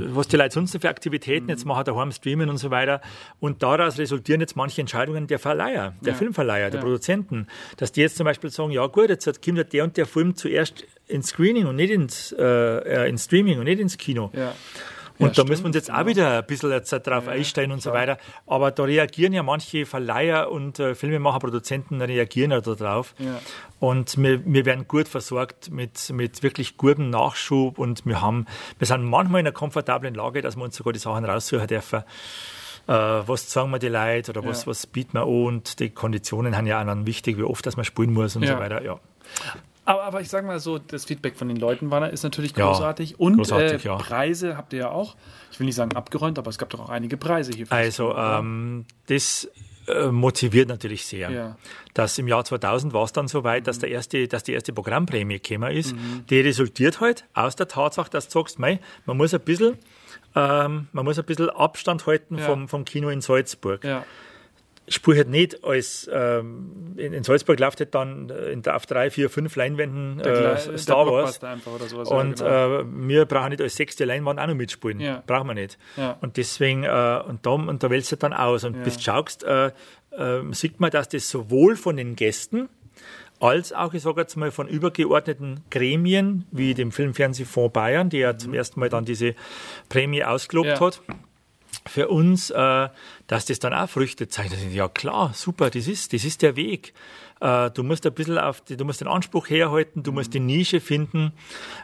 was 0.09 0.29
die 0.29 0.37
Leute 0.37 0.55
sonst 0.55 0.77
für 0.79 0.89
Aktivitäten 0.89 1.49
jetzt 1.49 1.65
machen, 1.65 1.85
daheim 1.85 2.13
streamen 2.13 2.51
und 2.51 2.59
so 2.59 2.71
weiter. 2.71 3.01
Und 3.41 3.63
daraus 3.63 3.99
resultieren 3.99 4.41
jetzt 4.41 4.57
manche 4.57 4.81
Entscheidungen 4.81 5.27
der 5.27 5.39
Verleiher, 5.39 5.95
der 6.03 6.13
ja. 6.13 6.19
Filmverleiher, 6.19 6.71
der 6.71 6.81
ja. 6.81 6.85
Produzenten, 6.85 7.47
dass 7.79 7.93
die 7.93 8.03
jetzt 8.03 8.17
zum 8.17 8.25
Beispiel 8.25 8.51
sagen, 8.51 8.71
ja 8.71 8.87
gut, 8.87 9.09
jetzt 9.09 9.43
kommt 9.43 9.73
der 9.73 9.85
und 9.85 9.97
der 9.97 10.07
Film 10.07 10.37
zuerst 10.37 10.85
ins 11.09 11.29
Screening 11.29 11.67
und 11.67 11.77
nicht 11.77 11.91
ins, 11.91 12.33
äh, 12.33 12.45
äh 12.45 13.09
ins 13.09 13.25
Streaming 13.25 13.59
und 13.59 13.65
nicht 13.65 13.81
ins 13.81 13.97
Kino. 13.97 14.31
Ja. 14.35 14.55
Und 15.19 15.21
ja, 15.21 15.27
da 15.29 15.33
stimmt, 15.35 15.49
müssen 15.51 15.63
wir 15.63 15.67
uns 15.67 15.77
jetzt 15.77 15.93
auch 15.93 16.07
wieder 16.07 16.39
ein 16.39 16.47
bisschen 16.47 16.71
jetzt 16.71 16.91
drauf 16.91 17.27
ja, 17.27 17.33
einstellen 17.33 17.73
und 17.73 17.83
klar. 17.83 17.95
so 17.95 17.99
weiter. 17.99 18.19
Aber 18.47 18.71
da 18.71 18.85
reagieren 18.85 19.33
ja 19.33 19.43
manche 19.43 19.87
Verleiher 19.87 20.51
und 20.51 20.79
äh, 20.79 20.95
Filmemacher, 20.95 21.39
Produzenten 21.39 22.01
reagieren 22.01 22.51
ja 22.51 22.61
darauf. 22.61 23.15
Ja. 23.19 23.41
Und 23.79 24.17
wir, 24.17 24.45
wir 24.45 24.65
werden 24.65 24.87
gut 24.89 25.09
versorgt 25.09 25.71
mit, 25.71 26.11
mit 26.11 26.43
wirklich 26.43 26.77
gutem 26.77 27.11
Nachschub 27.11 27.79
und 27.79 28.07
wir 28.07 28.21
haben, 28.21 28.47
wir 28.79 28.87
sind 28.87 29.05
manchmal 29.05 29.41
in 29.41 29.47
einer 29.47 29.55
komfortablen 29.55 30.15
Lage, 30.15 30.43
dass 30.43 30.57
wir 30.57 30.65
uns 30.65 30.77
sogar 30.77 30.93
die 30.93 30.99
Sachen 30.99 31.25
raussuchen 31.25 31.67
dürfen. 31.67 32.05
Äh, 32.89 32.93
was 32.93 33.51
sagen 33.53 33.71
wir 33.71 33.79
die 33.79 33.89
Leute 33.89 34.33
oder 34.33 34.45
was, 34.45 34.67
was 34.67 34.87
bieten 34.87 35.15
wir 35.15 35.23
an 35.23 35.29
und 35.29 35.79
die 35.79 35.91
Konditionen 35.91 36.57
haben 36.57 36.67
ja 36.67 36.81
auch 36.81 36.87
dann 36.87 37.07
wichtig, 37.07 37.39
wie 37.39 37.45
oft 37.45 37.65
dass 37.65 37.77
man 37.77 37.85
spielen 37.85 38.13
muss 38.13 38.35
und 38.35 38.47
so 38.47 38.59
weiter. 38.59 38.83
Ja. 38.83 38.99
Aber, 39.85 40.05
aber 40.05 40.21
ich 40.21 40.29
sage 40.29 40.47
mal 40.47 40.61
so, 40.61 40.79
das 40.79 41.05
Feedback 41.05 41.37
von 41.37 41.49
den 41.49 41.57
Leuten 41.57 41.91
war, 41.91 42.09
ist 42.11 42.23
natürlich 42.23 42.55
großartig. 42.55 43.11
Ja, 43.11 43.17
und 43.19 43.37
großartig, 43.39 43.85
äh, 43.85 43.89
ja. 43.89 43.97
Preise 43.97 44.57
habt 44.57 44.73
ihr 44.73 44.81
ja 44.81 44.91
auch, 44.91 45.17
ich 45.51 45.59
will 45.59 45.67
nicht 45.67 45.75
sagen 45.75 45.97
abgeräumt, 45.97 46.39
aber 46.39 46.51
es 46.51 46.59
gab 46.59 46.71
doch 46.71 46.81
auch 46.81 46.89
einige 46.89 47.17
Preise 47.17 47.53
hier. 47.53 47.67
Also 47.71 48.15
ähm, 48.17 48.85
das 49.07 49.49
äh, 49.89 50.07
motiviert 50.07 50.69
natürlich 50.69 51.05
sehr. 51.05 51.31
Ja. 51.31 51.57
Dass 51.95 52.17
im 52.19 52.29
Jahr 52.29 52.45
2000 52.45 52.93
war 52.93 53.05
es 53.05 53.13
dann 53.13 53.27
so 53.27 53.43
weit, 53.43 53.67
dass, 53.67 53.81
der 53.81 53.91
erste, 53.91 54.29
dass 54.29 54.45
die 54.45 54.53
erste 54.53 54.73
Programmprämie 54.73 55.41
gekommen 55.41 55.73
ist. 55.73 55.95
Mhm. 55.97 56.25
Die 56.31 56.41
resultiert 56.41 57.01
halt 57.01 57.25
aus 57.35 57.57
der 57.57 57.67
Tatsache, 57.67 58.11
dass 58.11 58.29
du 58.29 58.39
sagst, 58.39 58.61
mei, 58.61 58.79
man 59.05 59.17
muss 59.17 59.35
ein 59.35 59.41
bisschen, 59.41 59.79
ähm, 60.37 60.87
man 60.93 61.05
muss 61.05 61.19
ein 61.19 61.25
bisschen 61.25 61.51
Abstand 61.51 62.07
halten 62.07 62.39
ja. 62.39 62.45
vom, 62.45 62.69
vom 62.69 62.85
Kino 62.85 63.09
in 63.09 63.21
Salzburg. 63.21 63.83
Ja 63.83 64.05
spiele 64.89 65.19
halt 65.19 65.29
nicht 65.29 65.65
als, 65.65 66.11
ähm, 66.13 66.95
in, 66.97 67.13
in, 67.13 67.25
Salzburg 67.25 67.59
läuft 67.61 67.81
halt 67.81 67.95
dann 67.95 68.31
in, 68.31 68.67
auf 68.67 68.87
drei, 68.87 69.11
vier, 69.11 69.31
fünf 69.31 69.55
Leinwänden 69.57 70.21
äh, 70.21 70.79
Star 70.79 71.07
Wars. 71.07 71.41
Sowas, 71.89 72.09
und 72.09 72.41
ja, 72.41 72.67
genau. 72.67 72.81
äh, 72.81 73.09
wir 73.09 73.25
brauchen 73.27 73.51
nicht 73.51 73.61
als 73.61 73.77
sechste 73.77 74.05
Leinwand 74.05 74.41
auch 74.41 74.47
noch 74.47 74.55
mitspielen. 74.55 75.01
Ja. 75.01 75.23
Brauchen 75.27 75.47
wir 75.49 75.55
nicht. 75.55 75.79
Ja. 75.97 76.19
Und 76.21 76.37
deswegen, 76.37 76.85
äh, 76.85 77.23
und 77.27 77.47
da, 77.47 77.51
und 77.51 77.83
da 77.83 77.91
wählst 77.91 78.11
du 78.13 78.17
dann 78.17 78.33
aus. 78.33 78.65
Und 78.65 78.77
ja. 78.77 78.83
bis 78.83 78.97
du 78.97 79.03
schaust, 79.03 79.45
äh, 79.45 79.71
äh, 80.11 80.43
sieht 80.51 80.81
man, 80.81 80.91
dass 80.91 81.09
das 81.09 81.29
sowohl 81.29 81.77
von 81.77 81.97
den 81.97 82.17
Gästen 82.17 82.69
als 83.43 83.73
auch, 83.73 83.93
ich 83.93 84.03
sage 84.03 84.21
jetzt 84.21 84.37
mal, 84.37 84.53
von 84.53 84.69
übergeordneten 84.69 85.61
Gremien, 85.71 86.47
wie 86.53 86.75
dem 86.75 86.93
Filmfernsehfonds 86.93 87.73
Bayern, 87.73 88.09
der 88.09 88.21
ja 88.21 88.39
zum 88.39 88.55
ersten 88.55 88.79
Mal 88.79 88.89
dann 88.89 89.05
diese 89.05 89.35
Prämie 89.89 90.23
ausgelobt 90.23 90.81
hat, 90.81 91.03
für 91.87 92.09
uns, 92.09 92.51
äh, 92.51 92.89
dass 93.27 93.47
das 93.47 93.59
dann 93.59 93.75
auch 93.75 93.89
Früchte 93.89 94.29
zeigt. 94.29 94.57
Ja 94.73 94.89
klar, 94.89 95.33
super, 95.35 95.71
das 95.71 95.87
ist, 95.89 96.13
das 96.13 96.25
ist 96.25 96.43
der 96.43 96.57
Weg. 96.57 96.93
Äh, 97.41 97.71
du 97.71 97.83
musst 97.83 98.07
ein 98.07 98.15
bisschen 98.15 98.39
auf 98.39 98.61
die, 98.61 98.77
du 98.77 98.85
musst 98.85 99.01
den 99.01 99.09
Anspruch 99.09 99.51
herhalten, 99.51 100.03
du 100.03 100.13
musst 100.13 100.33
die 100.33 100.41
Nische 100.41 100.81
finden, 100.81 101.33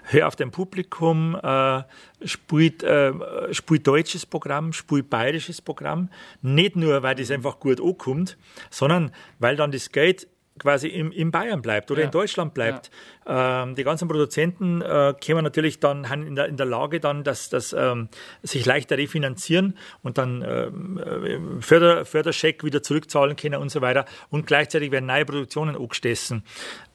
hör 0.05 0.29
auf 0.29 0.37
dein 0.37 0.51
Publikum, 0.51 1.35
äh, 1.35 1.83
spielt, 2.24 2.83
äh, 2.85 3.12
spielt 3.53 3.87
deutsches 3.87 4.24
Programm, 4.24 4.72
spielt 4.72 5.11
bayerisches 5.11 5.61
Programm. 5.61 6.11
Nicht 6.42 6.77
nur, 6.77 7.03
weil 7.03 7.16
das 7.16 7.31
einfach 7.31 7.59
gut 7.59 7.81
ankommt, 7.81 8.38
sondern 8.70 9.11
weil 9.40 9.57
dann 9.57 9.72
das 9.72 9.90
Geld 9.90 10.29
quasi 10.59 10.88
im, 10.88 11.12
in 11.12 11.31
Bayern 11.31 11.62
bleibt 11.62 11.90
oder 11.90 12.01
ja. 12.01 12.07
in 12.07 12.11
Deutschland 12.11 12.55
bleibt. 12.55 12.90
Ja. 13.27 13.62
Ähm, 13.62 13.75
die 13.75 13.85
ganzen 13.85 14.09
Produzenten 14.09 14.83
äh, 14.83 15.14
kämen 15.21 15.44
natürlich 15.44 15.81
dann 15.81 16.05
in 16.05 16.35
der, 16.35 16.47
in 16.47 16.57
der 16.57 16.66
Lage, 16.66 17.01
dann, 17.01 17.25
dass, 17.25 17.49
dass 17.49 17.73
ähm, 17.73 18.09
sich 18.42 18.64
leichter 18.66 18.99
refinanzieren 18.99 19.77
und 20.03 20.18
dann 20.18 20.44
ähm, 20.47 20.99
äh, 20.99 21.62
Förder, 21.62 22.05
Förderscheck 22.05 22.64
wieder 22.64 22.83
zurückzahlen 22.83 23.37
können 23.37 23.61
und 23.61 23.71
so 23.71 23.81
weiter. 23.81 24.05
Und 24.31 24.47
gleichzeitig 24.47 24.90
werden 24.90 25.07
neue 25.07 25.25
Produktionen 25.25 25.77
angestoßen. 25.77 26.42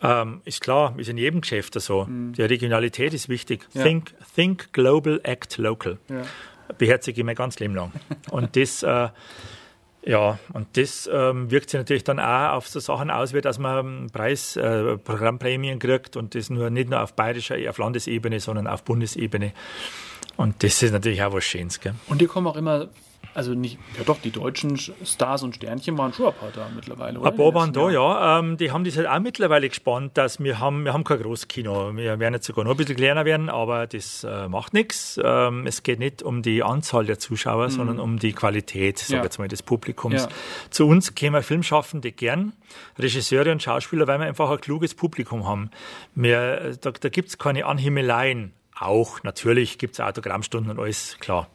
Ähm, 0.02 0.42
ist 0.46 0.62
klar, 0.62 0.94
ist 0.98 1.10
in 1.10 1.18
jedem 1.18 1.42
Geschäft 1.42 1.80
so. 1.80 2.06
Mhm. 2.06 2.34
Die 2.34 2.42
Regionalität 2.42 3.14
ist 3.14 3.30
wichtig. 3.30 3.68
Ja. 3.74 3.84
Think, 3.84 4.14
think 4.36 4.74
global, 4.74 5.20
act 5.24 5.58
local. 5.58 5.98
Beherzige 6.78 7.22
ich 7.22 7.26
mein 7.26 7.36
ganz 7.36 7.60
Leben 7.60 7.76
lang. 7.76 7.92
Und 8.32 8.56
das 8.56 8.84
äh, 8.84 9.10
ja, 10.06 10.38
und 10.52 10.68
das 10.74 11.10
ähm, 11.12 11.50
wirkt 11.50 11.70
sich 11.70 11.78
natürlich 11.78 12.04
dann 12.04 12.20
auch 12.20 12.54
auf 12.54 12.68
so 12.68 12.80
Sachen 12.80 13.10
aus, 13.10 13.34
wie 13.34 13.42
dass 13.42 13.58
man 13.58 14.10
Preis, 14.12 14.56
äh, 14.58 14.98
Programmprämien 14.98 15.80
kriegt 15.80 16.18
und 16.18 16.36
das 16.36 16.50
nur 16.50 16.70
nicht 16.70 16.90
nur 16.90 17.02
auf 17.02 17.14
bayerischer, 17.14 17.56
auf 17.70 17.78
Landesebene, 17.78 18.40
sondern 18.40 18.68
auf 18.68 18.84
Bundesebene. 18.84 19.54
Und 20.36 20.64
das 20.64 20.82
ist 20.82 20.92
natürlich 20.92 21.24
auch 21.24 21.34
was 21.34 21.46
Schönes. 21.46 21.80
Gell? 21.80 21.94
Und 22.08 22.20
die 22.20 22.26
kommen 22.26 22.48
auch 22.48 22.56
immer 22.56 22.90
also 23.34 23.54
nicht, 23.54 23.78
ja 23.98 24.04
doch, 24.04 24.20
die 24.20 24.32
deutschen 24.32 24.78
Stars 24.78 25.44
und 25.44 25.56
Sternchen 25.56 25.98
waren 25.98 26.14
schon 26.14 26.28
ein 26.28 26.34
paar 26.34 26.52
da 26.52 26.68
mittlerweile, 26.74 27.20
oder? 27.20 27.32
Ein 27.32 27.36
paar 27.36 27.54
waren 27.54 27.74
da, 27.74 27.90
ja. 27.90 28.40
Ähm, 28.40 28.58
die 28.58 28.72
haben 28.72 28.84
das 28.84 28.98
halt 28.98 29.08
auch 29.08 29.20
mittlerweile 29.20 29.70
gespannt, 29.70 30.18
dass 30.18 30.40
wir 30.40 30.60
haben, 30.60 30.86
wir 30.86 30.94
haben 30.94 31.04
kein 31.04 31.22
Großkino. 31.22 31.96
Wir 31.96 32.20
werden 32.20 32.34
jetzt 32.34 32.48
sogar 32.48 32.64
noch 32.64 32.72
ein 32.72 32.78
bisschen 32.78 32.96
kleiner 32.96 33.26
werden, 33.26 33.50
aber 33.50 33.88
das 33.88 34.24
äh, 34.24 34.48
macht 34.48 34.74
nichts. 34.74 35.20
Ähm, 35.24 35.68
es 35.68 35.84
geht 35.84 36.00
nicht 36.00 36.24
um 36.24 36.42
die 36.42 36.64
Anzahl 36.64 37.06
der 37.06 37.20
Zuschauer, 37.20 37.66
mhm. 37.66 37.72
sondern 37.72 38.00
um 38.00 38.20
die 38.20 38.34
Qualität, 38.34 39.00
sag 39.00 39.18
ja. 39.18 39.24
jetzt 39.24 39.40
mal, 39.40 39.48
des 39.48 39.62
Publikums. 39.62 40.24
Ja. 40.24 40.30
Zu 40.70 40.88
uns 40.88 41.16
kämen 41.16 41.44
Filmschaffende 41.44 42.12
gern, 42.12 42.54
Regisseure 42.98 43.52
und 43.52 43.62
Schauspieler, 43.62 44.08
weil 44.08 44.20
wir 44.20 44.26
einfach 44.26 44.50
ein 44.50 44.62
kluges 44.62 44.96
Publikum 44.96 45.48
haben. 45.48 45.70
Wir, 46.16 46.78
da 46.82 46.92
da 46.92 47.10
gibt 47.10 47.30
es 47.30 47.38
keine 47.38 47.66
Anhimmeleien. 47.66 48.54
Auch, 48.80 49.22
natürlich 49.24 49.78
gibt 49.78 49.94
es 49.94 50.00
Autogrammstunden 50.00 50.72
und 50.72 50.80
alles, 50.80 51.18
klar. 51.20 51.48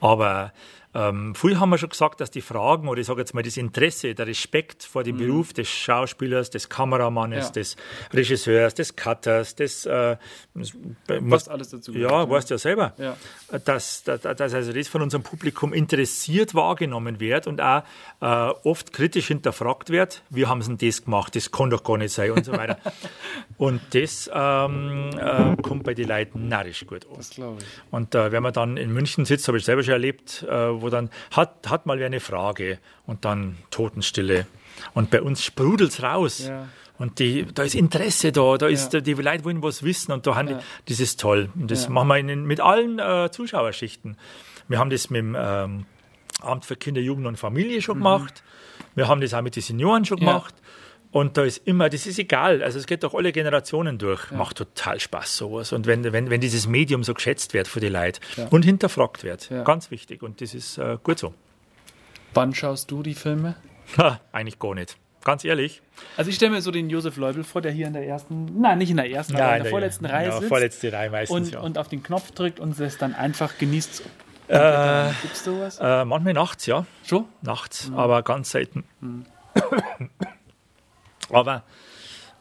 Aber 0.00 0.52
ähm, 0.94 1.34
früher 1.34 1.58
haben 1.58 1.70
wir 1.70 1.78
schon 1.78 1.88
gesagt, 1.88 2.20
dass 2.20 2.30
die 2.30 2.42
Fragen 2.42 2.88
oder 2.88 3.00
ich 3.00 3.06
sage 3.06 3.20
jetzt 3.20 3.34
mal 3.34 3.42
das 3.42 3.56
Interesse, 3.56 4.14
der 4.14 4.26
Respekt 4.26 4.82
vor 4.84 5.02
dem 5.02 5.16
mhm. 5.16 5.26
Beruf 5.26 5.52
des 5.52 5.68
Schauspielers, 5.68 6.50
des 6.50 6.68
Kameramannes, 6.68 7.46
ja. 7.46 7.52
des 7.52 7.76
Regisseurs, 8.12 8.74
des 8.74 8.94
Cutters, 8.94 9.54
des 9.54 9.86
äh, 9.86 10.16
was 10.54 11.48
alles 11.48 11.70
dazu 11.70 11.92
gehört. 11.92 12.10
Ja, 12.10 12.28
weißt 12.28 12.50
du 12.50 12.54
ja 12.54 12.58
selber, 12.58 12.92
ja. 12.98 13.16
Dass, 13.64 14.02
dass, 14.04 14.20
dass 14.20 14.54
also 14.54 14.72
das 14.72 14.88
von 14.88 15.02
unserem 15.02 15.22
Publikum 15.22 15.72
interessiert 15.72 16.54
wahrgenommen 16.54 17.20
wird 17.20 17.46
und 17.46 17.60
auch 17.60 17.84
äh, 18.20 18.26
oft 18.26 18.92
kritisch 18.92 19.28
hinterfragt 19.28 19.90
wird. 19.90 20.22
Wir 20.28 20.48
haben 20.48 20.60
es 20.60 20.66
denn 20.66 20.78
das 20.78 21.04
gemacht, 21.04 21.34
das 21.36 21.50
kann 21.50 21.70
doch 21.70 21.84
gar 21.84 21.96
nicht 21.96 22.12
sein 22.12 22.32
und 22.32 22.44
so 22.44 22.52
weiter. 22.52 22.78
und 23.56 23.80
das 23.90 24.30
ähm, 24.32 25.10
äh, 25.16 25.56
kommt 25.62 25.84
bei 25.84 25.94
den 25.94 26.08
Leuten 26.08 26.48
narrisch 26.48 26.86
gut 26.86 27.06
an. 27.06 27.16
Das 27.16 27.30
glaube 27.30 27.58
ich. 27.60 27.66
Und 27.90 28.14
äh, 28.14 28.30
wenn 28.30 28.42
man 28.42 28.52
dann 28.52 28.76
in 28.76 28.92
München 28.92 29.24
sitzt, 29.24 29.48
habe 29.48 29.56
ich 29.56 29.64
selber 29.64 29.82
schon 29.82 29.92
erlebt, 29.92 30.44
äh, 30.48 30.81
wo 30.82 30.90
dann 30.90 31.10
hat, 31.30 31.70
hat 31.70 31.86
mal 31.86 31.98
wer 31.98 32.06
eine 32.06 32.20
Frage 32.20 32.78
und 33.06 33.24
dann 33.24 33.56
Totenstille. 33.70 34.46
Und 34.94 35.10
bei 35.10 35.22
uns 35.22 35.44
sprudelt 35.44 35.90
es 35.90 36.02
raus. 36.02 36.46
Ja. 36.48 36.68
Und 36.98 37.18
die, 37.18 37.46
da 37.52 37.62
ist 37.62 37.74
Interesse 37.74 38.32
da, 38.32 38.56
da 38.58 38.68
ist, 38.68 38.92
ja. 38.92 39.00
die 39.00 39.14
Leute 39.14 39.44
wollen 39.44 39.62
was 39.62 39.82
wissen 39.82 40.12
und 40.12 40.26
da 40.26 40.36
haben 40.36 40.48
ja. 40.48 40.58
die, 40.58 40.92
das 40.92 41.00
ist 41.00 41.20
toll. 41.20 41.50
Und 41.54 41.70
das 41.70 41.88
machen 41.88 42.08
wir 42.08 42.16
in, 42.16 42.44
mit 42.44 42.60
allen 42.60 42.98
äh, 42.98 43.30
Zuschauerschichten. 43.30 44.16
Wir 44.68 44.78
haben 44.78 44.90
das 44.90 45.10
mit 45.10 45.20
dem 45.20 45.36
ähm, 45.38 45.86
Amt 46.40 46.64
für 46.64 46.76
Kinder, 46.76 47.00
Jugend 47.00 47.26
und 47.26 47.38
Familie 47.38 47.82
schon 47.82 47.98
mhm. 47.98 48.04
gemacht. 48.04 48.42
Wir 48.94 49.08
haben 49.08 49.20
das 49.20 49.34
auch 49.34 49.42
mit 49.42 49.56
den 49.56 49.62
Senioren 49.62 50.04
schon 50.04 50.18
gemacht. 50.18 50.54
Und 51.12 51.36
da 51.36 51.44
ist 51.44 51.58
immer, 51.66 51.90
das 51.90 52.06
ist 52.06 52.18
egal, 52.18 52.62
also 52.62 52.78
es 52.78 52.86
geht 52.86 53.04
doch 53.04 53.12
alle 53.14 53.32
Generationen 53.32 53.98
durch. 53.98 54.30
Ja. 54.30 54.38
Macht 54.38 54.56
total 54.56 54.98
Spaß 54.98 55.36
sowas. 55.36 55.72
Und 55.72 55.86
wenn, 55.86 56.10
wenn, 56.10 56.30
wenn 56.30 56.40
dieses 56.40 56.66
Medium 56.66 57.04
so 57.04 57.12
geschätzt 57.12 57.52
wird 57.52 57.68
für 57.68 57.80
die 57.80 57.88
Leute 57.88 58.20
ja. 58.36 58.46
und 58.48 58.64
hinterfragt 58.64 59.22
wird, 59.22 59.50
ja. 59.50 59.62
ganz 59.62 59.90
wichtig. 59.90 60.22
Und 60.22 60.40
das 60.40 60.54
ist 60.54 60.78
äh, 60.78 60.96
gut 61.02 61.18
so. 61.18 61.34
Wann 62.32 62.54
schaust 62.54 62.90
du 62.90 63.02
die 63.02 63.12
Filme? 63.14 63.56
Ha, 63.98 64.20
eigentlich 64.32 64.58
gar 64.58 64.74
nicht. 64.74 64.96
Ganz 65.22 65.44
ehrlich. 65.44 65.82
Also 66.16 66.30
ich 66.30 66.36
stelle 66.36 66.52
mir 66.52 66.62
so 66.62 66.70
den 66.70 66.88
Josef 66.88 67.18
Leubel 67.18 67.44
vor, 67.44 67.60
der 67.60 67.72
hier 67.72 67.86
in 67.86 67.92
der 67.92 68.06
ersten, 68.06 68.60
nein, 68.60 68.78
nicht 68.78 68.90
in 68.90 68.96
der 68.96 69.08
ersten, 69.08 69.36
aber 69.36 69.56
in 69.58 69.62
der, 69.64 69.70
vorletzten 69.70 70.06
Reihe 70.06 70.28
ja, 70.28 70.36
sitzt. 70.36 70.48
Vorletzte 70.48 70.92
Reihe 70.92 71.10
meistens, 71.10 71.54
und, 71.54 71.62
und 71.62 71.78
auf 71.78 71.88
den 71.88 72.02
Knopf 72.02 72.32
drückt 72.32 72.58
und 72.58 72.78
es 72.80 72.96
dann 72.96 73.14
einfach 73.14 73.58
genießt. 73.58 74.02
Äh, 74.48 75.10
Gibt 75.20 75.34
es 75.34 75.44
sowas? 75.44 75.78
Äh, 75.78 76.04
manchmal 76.06 76.32
nachts, 76.32 76.66
ja. 76.66 76.86
Schon? 77.04 77.26
Nachts, 77.42 77.90
mhm. 77.90 77.98
aber 77.98 78.22
ganz 78.22 78.50
selten. 78.50 78.84
Mhm. 79.00 79.26
Aber 81.32 81.62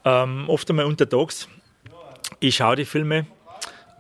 ähm, 0.06 0.46
oft 0.48 0.70
einmal 0.70 0.86
untertags. 0.86 1.48
Ich 2.40 2.56
schaue 2.56 2.76
die 2.76 2.86
Filme 2.86 3.26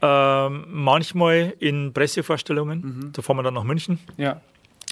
ähm, 0.02 0.66
manchmal 0.68 1.54
in 1.60 1.94
Pressevorstellungen. 1.94 2.82
Mhm. 2.82 3.12
Da 3.14 3.22
fahren 3.22 3.38
wir 3.38 3.44
dann 3.44 3.54
nach 3.54 3.64
München. 3.64 4.00
Ja. 4.18 4.42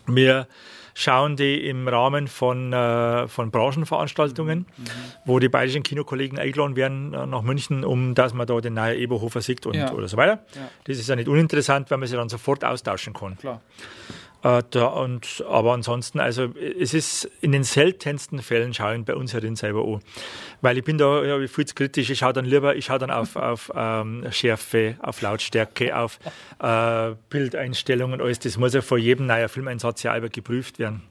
Wir 0.06 0.48
schauen 0.94 1.36
die 1.36 1.68
im 1.68 1.88
Rahmen 1.88 2.28
von, 2.28 2.74
äh, 2.74 3.28
von 3.28 3.52
Branchenveranstaltungen, 3.52 4.60
mhm. 4.60 4.86
wo 5.26 5.40
die 5.40 5.50
bayerischen 5.50 5.84
Kinokollegen 5.84 6.38
eingeladen 6.38 6.76
werden 6.76 7.14
äh, 7.14 7.26
nach 7.26 7.42
München, 7.42 7.84
um 7.84 8.16
dass 8.16 8.34
man 8.34 8.48
da 8.48 8.60
den 8.60 8.74
neuen 8.74 8.98
Eberhofer 9.00 9.42
sieht 9.42 9.66
und 9.66 9.76
ja. 9.76 9.92
oder 9.94 10.08
so 10.08 10.18
weiter. 10.18 10.44
Ja. 10.56 10.70
Das 10.86 10.98
ist 10.98 11.08
ja 11.08 11.16
nicht 11.16 11.28
uninteressant, 11.28 11.90
weil 11.90 11.98
man 12.00 12.08
sich 12.08 12.18
dann 12.18 12.30
sofort 12.30 12.64
austauschen 12.66 13.14
kann. 13.14 13.38
Klar. 13.38 13.62
Äh, 14.42 14.64
da, 14.70 14.86
und, 14.86 15.44
aber 15.50 15.74
ansonsten, 15.74 16.20
also 16.20 16.50
es 16.80 16.94
ist 16.94 17.30
in 17.42 17.52
den 17.52 17.64
seltensten 17.64 18.42
Fällen 18.42 18.74
schauen 18.74 19.04
bei 19.04 19.16
uns 19.16 19.34
herin 19.34 19.58
selber 19.58 19.84
an. 19.84 20.00
Weil 20.62 20.78
ich 20.78 20.84
bin 20.86 20.98
da 20.98 21.24
ja, 21.24 21.48
viel 21.48 21.66
zu 21.66 21.76
kritisch, 21.76 22.10
ich 22.10 22.20
schaue 22.20 22.32
dann 22.32 22.46
lieber, 22.46 22.76
ich 22.76 22.86
schaue 22.86 23.00
dann 23.00 23.12
auf, 23.12 23.36
auf 23.36 23.70
ähm, 23.76 24.26
Schärfe, 24.32 24.96
auf 25.02 25.22
Lautstärke, 25.22 25.98
auf 25.98 26.20
äh, 26.60 27.16
Bildeinstellungen, 27.30 28.22
alles. 28.22 28.40
Das 28.40 28.58
muss 28.58 28.74
ja 28.74 28.82
vor 28.82 28.98
jedem 28.98 29.26
neuen 29.26 29.50
Filmeinsatz 29.50 30.04
ja 30.04 30.16
über 30.18 30.30
geprüft 30.30 30.80
werden. 30.80 31.04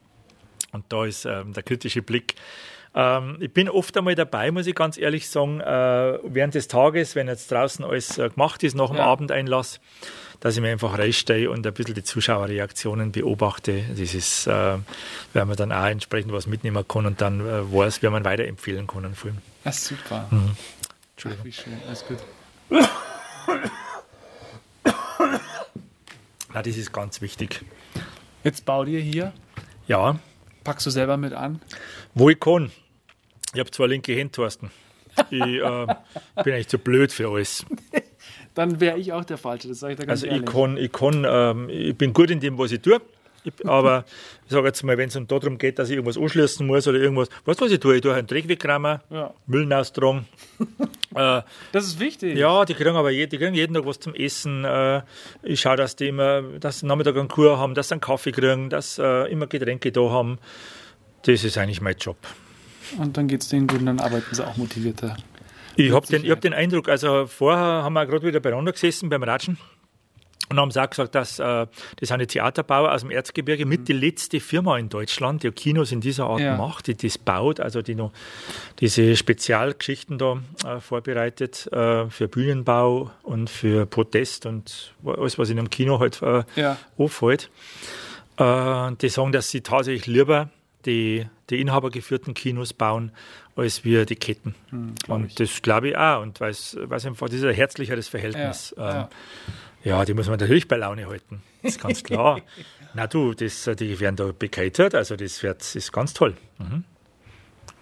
Und 0.71 0.85
da 0.89 1.05
ist 1.05 1.25
ähm, 1.25 1.53
der 1.53 1.63
kritische 1.63 2.01
Blick. 2.01 2.35
Ähm, 2.95 3.37
ich 3.39 3.53
bin 3.53 3.69
oft 3.69 3.95
einmal 3.95 4.15
dabei, 4.15 4.49
muss 4.49 4.65
ich 4.65 4.73
ganz 4.73 4.97
ehrlich 4.97 5.29
sagen, 5.29 5.61
äh, 5.61 6.19
während 6.23 6.55
des 6.55 6.67
Tages, 6.67 7.15
wenn 7.15 7.27
jetzt 7.27 7.51
draußen 7.51 7.85
alles 7.85 8.17
äh, 8.17 8.29
gemacht 8.29 8.63
ist, 8.63 8.75
nach 8.75 8.87
dem 8.87 8.97
ja. 8.97 9.05
Abendeinlass 9.05 9.79
dass 10.39 10.55
ich 10.55 10.61
mir 10.61 10.71
einfach 10.71 10.97
reinstehe 10.97 11.49
und 11.49 11.65
ein 11.65 11.73
bisschen 11.73 11.95
die 11.95 12.03
Zuschauerreaktionen 12.03 13.11
beobachte. 13.11 13.83
Das 13.89 14.13
ist, 14.13 14.47
äh, 14.47 14.77
weil 15.33 15.45
man 15.45 15.55
dann 15.55 15.71
auch 15.71 15.85
entsprechend 15.85 16.31
was 16.31 16.47
mitnehmen 16.47 16.87
kann 16.87 17.05
und 17.05 17.21
dann 17.21 17.41
äh, 17.41 17.73
weiß, 17.73 18.01
wie 18.01 18.09
man 18.09 18.23
weiterempfehlen 18.23 18.87
kann 18.87 19.05
einen 19.05 19.15
Film. 19.15 19.37
Das 19.63 19.77
ist 19.77 19.85
super. 19.87 20.27
Mhm. 20.31 20.55
Entschuldigung. 21.11 21.41
Ach, 21.41 21.45
wie 21.45 21.51
schön, 21.51 21.81
alles 21.87 22.05
gut. 22.05 22.17
Na, 26.53 26.63
das 26.63 26.77
ist 26.77 26.91
ganz 26.91 27.21
wichtig. 27.21 27.63
Jetzt 28.43 28.65
bau 28.65 28.85
dir 28.85 29.01
hier. 29.01 29.33
Ja. 29.87 30.17
Packst 30.63 30.85
du 30.85 30.89
selber 30.89 31.17
mit 31.17 31.33
an? 31.33 31.61
Wo 32.13 32.29
ich 32.29 32.39
kann. 32.39 32.71
Ich 33.53 33.59
habe 33.59 33.71
zwei 33.71 33.87
linke 33.87 34.15
Hände, 34.15 34.31
Thorsten. 34.31 34.71
Ich 35.29 35.41
äh, 35.41 35.59
bin 36.43 36.53
eigentlich 36.53 36.67
zu 36.69 36.77
blöd 36.79 37.11
für 37.11 37.29
alles. 37.29 37.65
dann 38.59 38.81
wäre 38.81 38.97
ich 38.97 39.13
auch 39.13 39.23
der 39.23 39.37
Falsche. 39.37 39.69
Das 39.69 39.79
sage 39.79 39.93
ich 39.93 39.99
da 39.99 40.05
ganz 40.05 40.21
also 40.21 40.27
ehrlich. 40.27 40.43
ich 40.43 40.53
kann, 40.53 40.75
ich 40.75 40.91
kann, 40.91 41.25
ähm, 41.25 41.69
ich 41.69 41.97
bin 41.97 42.11
gut 42.11 42.29
in 42.29 42.41
dem, 42.41 42.57
was 42.57 42.73
ich 42.73 42.81
tue. 42.81 42.99
Ich, 43.45 43.53
aber 43.65 44.03
ich 44.45 44.51
sage 44.51 44.67
jetzt 44.67 44.83
mal, 44.83 44.97
wenn 44.97 45.07
es 45.07 45.17
darum 45.27 45.57
geht, 45.57 45.79
dass 45.79 45.89
ich 45.89 45.95
irgendwas 45.95 46.17
anschließen 46.17 46.67
muss 46.67 46.85
oder 46.85 46.99
irgendwas, 46.99 47.29
weißt 47.45 47.61
du, 47.61 47.65
was 47.65 47.71
ich 47.71 47.79
tue? 47.79 47.95
Ich 47.95 48.01
tue 48.01 48.13
einen 48.13 48.27
Dreck 48.27 48.49
wegräumen, 48.49 48.99
ja. 49.09 49.33
Müll 49.47 49.71
austragen. 49.71 50.25
äh, 51.15 51.41
das 51.71 51.85
ist 51.85 52.01
wichtig. 52.01 52.37
Ja, 52.37 52.65
die 52.65 52.73
kriegen 52.73 52.97
aber 52.97 53.11
je, 53.11 53.27
die 53.27 53.37
kriegen 53.37 53.53
jeden 53.53 53.73
Tag 53.73 53.85
was 53.85 54.01
zum 54.01 54.13
Essen. 54.13 54.65
Äh, 54.65 55.03
ich 55.41 55.61
schaue, 55.61 55.77
dass 55.77 55.95
die 55.95 56.09
immer, 56.09 56.41
dass 56.41 56.79
sie 56.79 56.85
Nachmittag 56.85 57.15
einen 57.15 57.29
Kur 57.29 57.57
haben, 57.57 57.75
dass 57.75 57.87
sie 57.87 57.93
einen 57.93 58.01
Kaffee 58.01 58.33
kriegen, 58.33 58.69
dass 58.69 58.99
äh, 58.99 59.31
immer 59.31 59.47
Getränke 59.47 59.93
da 59.93 60.01
haben. 60.09 60.37
Das 61.21 61.45
ist 61.45 61.57
eigentlich 61.57 61.79
mein 61.79 61.95
Job. 61.97 62.17
Und 62.97 63.15
dann 63.15 63.29
geht 63.29 63.41
es 63.41 63.47
denen 63.47 63.67
gut 63.67 63.79
und 63.79 63.85
dann 63.85 64.01
arbeiten 64.01 64.35
sie 64.35 64.45
auch 64.45 64.57
motivierter. 64.57 65.15
Ich 65.87 65.93
habe 65.93 66.05
den, 66.07 66.29
hab 66.29 66.41
den 66.41 66.53
Eindruck, 66.53 66.89
also 66.89 67.25
vorher 67.25 67.83
haben 67.83 67.93
wir 67.93 68.05
gerade 68.05 68.25
wieder 68.25 68.39
beieinander 68.39 68.73
gesessen 68.73 69.09
beim 69.09 69.23
Ratschen 69.23 69.57
und 70.49 70.59
haben 70.59 70.71
auch 70.71 70.89
gesagt, 70.89 71.15
dass 71.15 71.39
äh, 71.39 71.67
das 71.97 72.09
die 72.09 72.27
Theaterbauer 72.27 72.91
aus 72.91 73.01
dem 73.01 73.11
Erzgebirge 73.11 73.65
mit 73.65 73.87
die 73.87 73.93
letzte 73.93 74.39
Firma 74.39 74.77
in 74.77 74.89
Deutschland, 74.89 75.43
die 75.43 75.51
Kinos 75.51 75.91
in 75.91 76.01
dieser 76.01 76.25
Art 76.25 76.41
ja. 76.41 76.57
macht, 76.57 76.87
die 76.87 76.95
das 76.95 77.17
baut, 77.17 77.59
also 77.59 77.81
die 77.81 77.95
noch 77.95 78.11
diese 78.79 79.15
Spezialgeschichten 79.15 80.17
da 80.17 80.41
äh, 80.65 80.79
vorbereitet 80.79 81.67
äh, 81.71 82.09
für 82.09 82.27
Bühnenbau 82.27 83.11
und 83.23 83.49
für 83.49 83.85
Protest 83.85 84.45
und 84.45 84.93
alles, 85.05 85.37
was 85.37 85.49
in 85.49 85.59
einem 85.59 85.69
Kino 85.69 85.99
halt 85.99 86.21
äh, 86.21 86.43
ja. 86.55 86.77
auffällt. 86.97 87.51
Äh, 88.37 88.91
die 89.01 89.09
sagen, 89.09 89.31
dass 89.31 89.51
sie 89.51 89.61
tatsächlich 89.61 90.07
lieber 90.07 90.49
die, 90.85 91.27
die 91.49 91.61
inhabergeführten 91.61 92.33
Kinos 92.33 92.73
bauen, 92.73 93.11
als 93.59 93.83
wir 93.83 94.05
die 94.05 94.15
Ketten. 94.15 94.55
Hm, 94.69 94.95
und 95.07 95.25
ich. 95.27 95.35
das 95.35 95.61
glaube 95.61 95.89
ich 95.89 95.97
auch. 95.97 96.21
Und 96.21 96.39
weil 96.39 96.51
es 96.51 96.77
einfach 97.05 97.29
dieser 97.29 97.53
herzlicheres 97.53 98.07
Verhältnis. 98.07 98.73
Ja, 98.77 98.89
ähm, 98.89 99.07
ja. 99.83 99.97
ja, 99.97 100.05
die 100.05 100.13
muss 100.13 100.27
man 100.27 100.39
natürlich 100.39 100.67
bei 100.67 100.77
Laune 100.77 101.07
halten. 101.07 101.41
Das 101.61 101.73
ist 101.73 101.81
ganz 101.81 102.03
klar. 102.03 102.41
Na 102.93 103.07
du, 103.07 103.33
das, 103.33 103.69
die 103.77 103.99
werden 103.99 104.15
da 104.15 104.31
bekatert, 104.31 104.95
also 104.95 105.15
das, 105.15 105.43
wird, 105.43 105.75
ist 105.75 105.91
ganz 105.91 106.13
toll. 106.13 106.35
Mhm. 106.57 106.83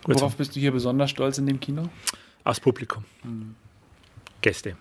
Worauf 0.04 0.36
bist 0.36 0.56
du 0.56 0.60
hier 0.60 0.72
besonders 0.72 1.10
stolz 1.10 1.38
in 1.38 1.46
dem 1.46 1.60
Kino? 1.60 1.90
Aufs 2.44 2.60
Publikum. 2.60 3.04
Hm. 3.24 3.56
Gäste. 4.42 4.78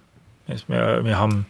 Wir, 0.68 1.04
wir 1.04 1.18
haben 1.18 1.46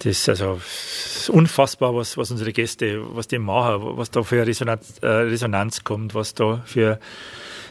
das 0.00 0.28
also 0.28 0.60
ist 0.62 1.30
unfassbar, 1.30 1.94
was, 1.94 2.16
was 2.16 2.30
unsere 2.30 2.52
Gäste, 2.52 3.02
was 3.16 3.28
die 3.28 3.38
machen, 3.38 3.96
was 3.96 4.10
da 4.10 4.22
für 4.22 4.46
Resonanz, 4.46 4.98
äh, 5.00 5.06
Resonanz 5.06 5.84
kommt, 5.84 6.14
was 6.14 6.34
da 6.34 6.62
für 6.66 7.00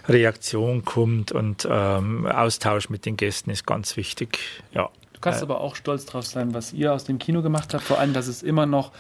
Reaktion 0.08 0.86
kommt 0.86 1.32
und 1.32 1.68
ähm, 1.70 2.26
Austausch 2.26 2.89
mit 2.89 3.06
den 3.06 3.18
Gästen 3.18 3.50
ist 3.50 3.65
ganz 3.65 3.98
wichtig. 3.98 4.39
Ja. 4.74 4.89
Du 5.13 5.20
kannst 5.20 5.41
äh, 5.41 5.44
aber 5.44 5.62
auch 5.62 5.76
stolz 5.76 6.06
drauf 6.06 6.26
sein, 6.26 6.54
was 6.54 6.74
ihr 6.74 6.94
aus 6.94 7.06
dem 7.06 7.20
Kino 7.20 7.41
gemacht 7.41 7.74
habt, 7.74 7.84
vor 7.84 8.00
allem, 8.00 8.13
dass 8.13 8.28
es 8.28 8.44
immer 8.44 8.65
noch 8.65 8.91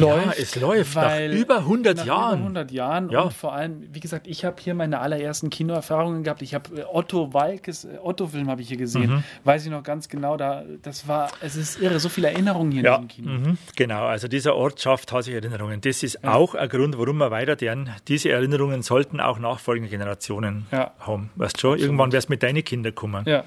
läuft. 0.00 0.26
Ja, 0.26 0.32
es 0.42 0.56
läuft 0.56 0.94
nach 0.94 1.20
über 1.30 1.56
100 1.58 1.96
nach 1.98 2.04
Jahren. 2.06 2.32
Über 2.34 2.42
100 2.42 2.70
Jahren. 2.70 3.10
Ja. 3.10 3.20
Und 3.22 3.32
vor 3.32 3.52
allem, 3.54 3.82
wie 3.92 4.00
gesagt, 4.00 4.26
ich 4.26 4.44
habe 4.44 4.56
hier 4.60 4.74
meine 4.74 5.00
allerersten 5.00 5.50
Kinoerfahrungen 5.50 6.22
gehabt. 6.22 6.42
Ich 6.42 6.54
habe 6.54 6.80
äh, 6.80 6.84
Otto 6.90 7.32
Walkes 7.32 7.84
äh, 7.84 7.98
Otto-Film 8.02 8.48
habe 8.48 8.62
ich 8.62 8.68
hier 8.68 8.76
gesehen. 8.76 9.10
Mhm. 9.10 9.24
Weiß 9.44 9.64
ich 9.64 9.70
noch 9.70 9.82
ganz 9.82 10.08
genau. 10.08 10.36
Da, 10.36 10.64
das 10.82 11.08
war, 11.08 11.30
es 11.40 11.56
ist 11.56 11.80
irre, 11.80 11.98
so 12.00 12.08
viele 12.08 12.28
Erinnerungen 12.30 12.72
hier 12.72 12.82
Ja, 12.84 12.96
in 12.96 13.08
diesem 13.08 13.24
Kino. 13.24 13.38
mhm, 13.38 13.58
genau. 13.76 14.04
Also 14.06 14.28
dieser 14.28 14.54
Ort 14.54 14.80
schafft 14.80 15.12
hat 15.12 15.24
sich 15.24 15.34
Erinnerungen. 15.34 15.80
Das 15.80 16.02
ist 16.02 16.24
auch 16.24 16.54
ein 16.54 16.68
Grund, 16.68 16.98
warum 16.98 17.18
wir 17.18 17.30
weiter 17.30 17.56
deren. 17.56 17.90
Diese 18.08 18.30
Erinnerungen 18.30 18.82
sollten 18.82 19.20
auch 19.20 19.38
nachfolgende 19.38 19.88
Generationen 19.90 20.66
Ja. 20.72 20.92
haben. 21.00 21.30
Weißt 21.36 21.60
schon, 21.60 21.78
irgendwann 21.78 22.12
wirst 22.12 22.28
du 22.28 22.32
mit 22.32 22.42
deinen 22.42 22.64
Kindern 22.64 22.94
kommen. 22.94 23.24
Ja. 23.26 23.44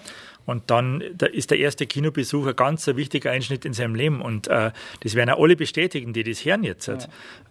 Und 0.49 0.69
dann 0.69 1.03
da 1.15 1.25
ist 1.25 1.51
der 1.51 1.59
erste 1.59 1.87
Kinobesuch 1.87 2.47
ein 2.47 2.55
ganz 2.55 2.87
wichtiger 2.87 3.31
Einschnitt 3.31 3.65
in 3.65 3.73
seinem 3.73 3.95
Leben. 3.95 4.21
Und 4.21 4.47
äh, 4.47 4.71
das 5.01 5.15
werden 5.15 5.29
auch 5.29 5.41
alle 5.41 5.55
bestätigen, 5.55 6.13
die 6.13 6.23
das 6.23 6.43
hören 6.43 6.63
jetzt. 6.63 6.89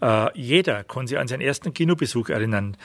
Äh, 0.03 0.39
jeder 0.39 0.85
kann 0.85 1.07
sich 1.07 1.19
an 1.19 1.29
seinen 1.29 1.41
ersten 1.41 1.73
Kinobesuch 1.73 2.29
erinnern. 2.29 2.77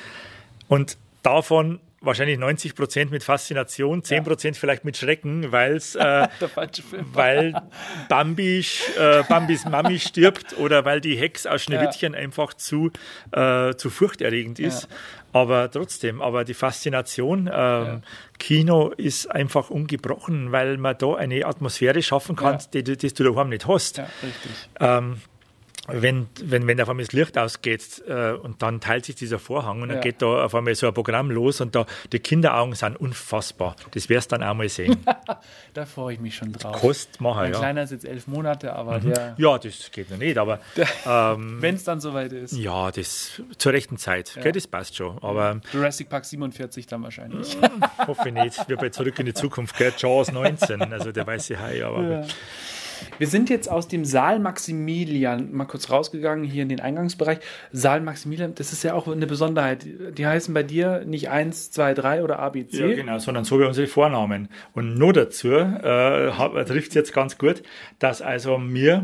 Und 0.67 0.97
davon 1.23 1.79
wahrscheinlich 2.03 2.37
90 2.37 2.75
Prozent 2.75 3.11
mit 3.11 3.23
Faszination, 3.23 4.03
10 4.03 4.23
Prozent 4.23 4.57
vielleicht 4.57 4.85
mit 4.85 4.97
Schrecken, 4.97 5.51
weil's, 5.51 5.95
äh, 5.95 6.27
weil 7.13 7.53
Bambi, 8.09 8.65
äh, 8.99 9.23
Bambis 9.27 9.65
Mami 9.65 9.99
stirbt 9.99 10.53
oder 10.57 10.85
weil 10.85 11.01
die 11.01 11.15
Hex 11.15 11.45
aus 11.45 11.63
Schneewittchen 11.63 12.13
einfach 12.15 12.53
zu, 12.53 12.91
äh, 13.31 13.73
zu 13.75 13.89
furchterregend 13.89 14.59
ist. 14.59 14.87
Aber 15.31 15.71
trotzdem, 15.71 16.21
aber 16.21 16.43
die 16.43 16.53
Faszination 16.53 17.49
ähm, 17.51 18.03
Kino 18.37 18.89
ist 18.89 19.31
einfach 19.31 19.71
ungebrochen, 19.71 20.51
weil 20.51 20.77
man 20.77 20.95
da 20.97 21.15
eine 21.15 21.45
Atmosphäre 21.47 22.03
schaffen 22.03 22.35
kann, 22.35 22.59
Ja. 22.59 22.65
die, 22.71 22.83
die, 22.83 22.97
die 22.97 23.13
du 23.13 23.23
daheim 23.33 23.49
nicht 23.49 23.67
hast. 23.67 23.97
Ja, 23.97 24.03
richtig. 24.21 24.51
Ähm, 24.79 25.21
wenn, 25.87 26.27
wenn, 26.41 26.65
wenn 26.65 26.79
auf 26.79 26.87
einmal 26.89 27.03
das 27.05 27.11
Licht 27.13 27.37
ausgeht 27.37 28.01
äh, 28.07 28.31
und 28.31 28.61
dann 28.61 28.79
teilt 28.79 29.05
sich 29.05 29.15
dieser 29.15 29.37
Vorhang 29.37 29.81
und 29.81 29.89
dann 29.89 29.97
Ja. 29.97 30.01
geht 30.03 30.21
da 30.21 30.45
auf 30.45 30.55
einmal 30.55 30.73
so 30.75 30.87
ein 30.87 30.93
Programm 30.93 31.29
los 31.29 31.59
und 31.59 31.75
da 31.75 31.85
die 32.11 32.19
Kinderaugen 32.19 32.73
sind 32.73 32.95
unfassbar. 32.95 33.75
Das 33.91 34.07
wirst 34.07 34.31
du 34.31 34.37
dann 34.37 34.47
auch 34.47 34.53
mal 34.53 34.69
sehen. 34.69 34.97
Da 35.73 35.87
freue 35.87 36.13
ich 36.13 36.19
mich 36.19 36.35
schon 36.35 36.51
drauf. 36.53 36.79
Kost 36.79 37.19
machen, 37.19 37.37
Mein 37.45 37.53
ja. 37.53 37.57
Kleiner 37.57 37.81
ist 37.83 37.89
jetzt 37.91 38.05
elf 38.05 38.27
Monate, 38.27 38.73
aber 38.75 38.99
der, 38.99 39.33
Ja, 39.39 39.57
das 39.57 39.89
geht 39.91 40.11
noch 40.11 40.19
nicht, 40.19 40.37
aber 40.37 40.59
ähm, 41.07 41.57
wenn 41.61 41.73
es 41.73 41.83
dann 41.83 41.99
soweit 41.99 42.31
ist. 42.31 42.53
ja, 42.53 42.91
das 42.91 43.41
zur 43.57 43.73
rechten 43.73 43.97
Zeit, 43.97 44.37
gell, 44.41 44.51
das 44.51 44.67
passt 44.67 44.95
schon. 44.95 45.17
Aber 45.23 45.61
Jurassic 45.73 46.09
Park 46.09 46.25
47 46.25 46.85
dann 46.85 47.01
wahrscheinlich. 47.01 47.57
hoffe 48.05 48.27
ich 48.29 48.33
nicht. 48.35 48.69
Wir 48.69 48.77
bei 48.77 48.89
Zurück 48.89 49.17
in 49.17 49.25
die 49.25 49.33
Zukunft, 49.33 49.75
gell, 49.77 49.91
Jaws 49.97 50.31
19, 50.31 50.79
also 50.93 51.11
der 51.11 51.25
weiße 51.25 51.59
Hai, 51.59 51.83
aber 51.83 52.27
Wir 53.17 53.27
sind 53.27 53.49
jetzt 53.49 53.69
aus 53.69 53.87
dem 53.87 54.05
Saal 54.05 54.39
Maximilian 54.39 55.53
mal 55.53 55.65
kurz 55.65 55.89
rausgegangen, 55.89 56.45
hier 56.45 56.63
in 56.63 56.69
den 56.69 56.79
Eingangsbereich. 56.79 57.39
Saal 57.71 58.01
Maximilian, 58.01 58.55
das 58.55 58.73
ist 58.73 58.83
ja 58.83 58.93
auch 58.93 59.07
eine 59.07 59.27
Besonderheit. 59.27 59.85
Die 60.17 60.25
heißen 60.25 60.53
bei 60.53 60.63
dir 60.63 61.03
nicht 61.05 61.29
1, 61.29 61.71
2, 61.71 61.93
3 61.93 62.23
oder 62.23 62.39
ABC. 62.39 62.77
Ja, 62.77 62.95
genau, 62.95 63.17
sondern 63.19 63.43
so 63.43 63.59
wie 63.59 63.65
unsere 63.65 63.87
Vornamen. 63.87 64.49
Und 64.73 64.97
nur 64.97 65.13
dazu 65.13 65.51
äh, 65.51 66.31
trifft 66.65 66.89
es 66.89 66.95
jetzt 66.95 67.13
ganz 67.13 67.37
gut, 67.37 67.63
dass 67.99 68.21
also 68.21 68.57
äh, 68.57 69.01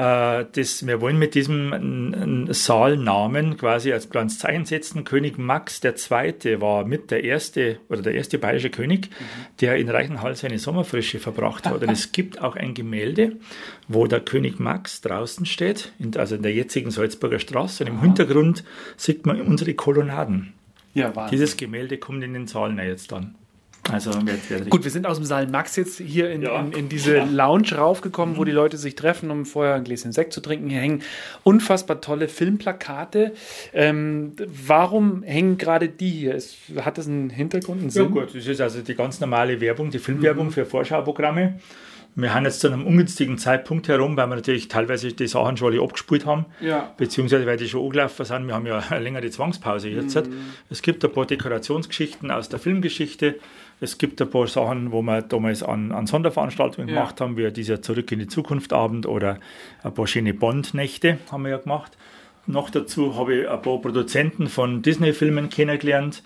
das, 0.00 0.86
wir 0.86 1.00
wollen 1.00 1.18
mit 1.18 1.34
diesem 1.34 2.48
Saalnamen 2.50 3.56
quasi 3.58 3.92
als 3.92 4.08
kleines 4.08 4.38
Zeichen 4.38 4.64
setzen. 4.64 5.04
König 5.04 5.36
Max 5.36 5.80
II. 5.84 6.60
war 6.60 6.84
mit 6.86 7.10
der 7.10 7.24
erste 7.24 7.78
oder 7.88 8.00
der 8.00 8.14
erste 8.14 8.38
bayerische 8.38 8.70
König, 8.70 9.10
der 9.60 9.76
in 9.76 9.90
Reichenhall 9.90 10.36
seine 10.36 10.58
Sommerfrische 10.58 11.18
verbracht 11.18 11.66
hat. 11.66 11.82
Und 11.82 11.90
es 11.90 12.12
gibt 12.12 12.40
auch 12.40 12.56
ein 12.56 12.72
Gemälde, 12.72 13.36
wo 13.88 14.06
der 14.06 14.20
König 14.20 14.58
Max 14.58 15.02
draußen 15.02 15.44
steht, 15.44 15.92
also 16.16 16.36
in 16.36 16.42
der 16.42 16.54
jetzigen 16.54 16.90
Salzburger 16.90 17.38
Straße. 17.38 17.84
Und 17.84 17.90
im 17.90 18.00
Hintergrund 18.00 18.64
sieht 18.96 19.26
man 19.26 19.40
unsere 19.40 19.74
Kolonnaden. 19.74 20.54
Ja. 20.94 21.28
Dieses 21.28 21.56
Gemälde 21.56 21.98
kommt 21.98 22.24
in 22.24 22.32
den 22.32 22.46
Saal 22.46 22.78
jetzt 22.78 23.12
dann. 23.12 23.34
Also 23.90 24.10
Gut, 24.68 24.84
wir 24.84 24.90
sind 24.90 25.06
aus 25.06 25.16
dem 25.16 25.24
Saal 25.24 25.46
Max 25.46 25.74
jetzt 25.76 25.98
hier 25.98 26.30
in, 26.30 26.42
Ja. 26.42 26.60
in, 26.60 26.72
in 26.72 26.88
diese 26.88 27.18
Lounge 27.24 27.72
raufgekommen, 27.74 28.36
wo 28.36 28.44
die 28.44 28.52
Leute 28.52 28.76
sich 28.76 28.94
treffen, 28.94 29.30
um 29.30 29.46
vorher 29.46 29.74
ein 29.74 29.84
Gläschen 29.84 30.12
Sekt 30.12 30.32
zu 30.32 30.40
trinken. 30.40 30.68
Hier 30.68 30.80
hängen 30.80 31.02
unfassbar 31.44 32.00
tolle 32.00 32.28
Filmplakate. 32.28 33.32
Ähm, 33.72 34.32
warum 34.66 35.22
hängen 35.22 35.58
gerade 35.58 35.88
die 35.88 36.10
hier? 36.10 36.34
Ist, 36.34 36.56
hat 36.80 36.98
das 36.98 37.06
einen 37.08 37.30
Hintergrund, 37.30 37.80
einen 37.80 37.88
Ja 37.88 38.02
Sinn? 38.04 38.10
gut, 38.12 38.34
das 38.34 38.46
ist 38.46 38.60
also 38.60 38.80
die 38.82 38.94
ganz 38.94 39.18
normale 39.18 39.60
Werbung, 39.60 39.90
die 39.90 39.98
Filmwerbung 39.98 40.50
für 40.50 40.64
Vorschauprogramme. 40.66 41.58
Wir 42.16 42.34
haben 42.34 42.44
jetzt 42.44 42.60
zu 42.60 42.66
einem 42.66 42.86
ungünstigen 42.86 43.38
Zeitpunkt 43.38 43.88
herum, 43.88 44.16
weil 44.16 44.26
wir 44.26 44.34
natürlich 44.36 44.68
teilweise 44.68 45.12
die 45.12 45.26
Sachen 45.28 45.56
schon 45.56 45.72
alle 45.72 45.82
abgespielt 45.82 46.26
haben, 46.26 46.46
Ja. 46.60 46.92
beziehungsweise 46.96 47.46
weil 47.46 47.56
die 47.56 47.68
schon 47.68 47.84
angelaufen 47.84 48.24
sind. 48.24 48.46
Wir 48.48 48.54
haben 48.54 48.66
ja 48.66 48.78
eine 48.90 49.00
längere 49.02 49.30
Zwangspause 49.30 49.88
jetzt. 49.88 50.20
Es 50.68 50.82
gibt 50.82 51.04
ein 51.04 51.12
paar 51.12 51.26
Dekorationsgeschichten 51.26 52.30
aus 52.30 52.48
der 52.48 52.58
Filmgeschichte. 52.58 53.36
Es 53.80 53.96
gibt 53.96 54.20
ein 54.20 54.28
paar 54.28 54.46
Sachen, 54.46 54.92
wo 54.92 55.02
wir 55.02 55.22
damals 55.22 55.62
an, 55.62 55.92
an 55.92 56.06
Sonderveranstaltungen 56.06 56.88
Ja. 56.88 56.94
gemacht 56.96 57.20
haben, 57.20 57.36
wie 57.36 57.50
dieser 57.52 57.80
Zurück 57.80 58.10
in 58.12 58.18
die 58.18 58.26
Zukunft 58.26 58.72
Abend 58.72 59.06
oder 59.06 59.38
ein 59.82 59.94
paar 59.94 60.06
schöne 60.06 60.34
Bond-Nächte 60.34 61.18
haben 61.30 61.44
wir 61.44 61.50
ja 61.50 61.56
gemacht. 61.58 61.96
Noch 62.46 62.70
dazu 62.70 63.16
habe 63.16 63.34
ich 63.42 63.48
ein 63.48 63.62
paar 63.62 63.78
Produzenten 63.80 64.48
von 64.48 64.82
Disney-Filmen 64.82 65.48
kennengelernt. 65.48 66.22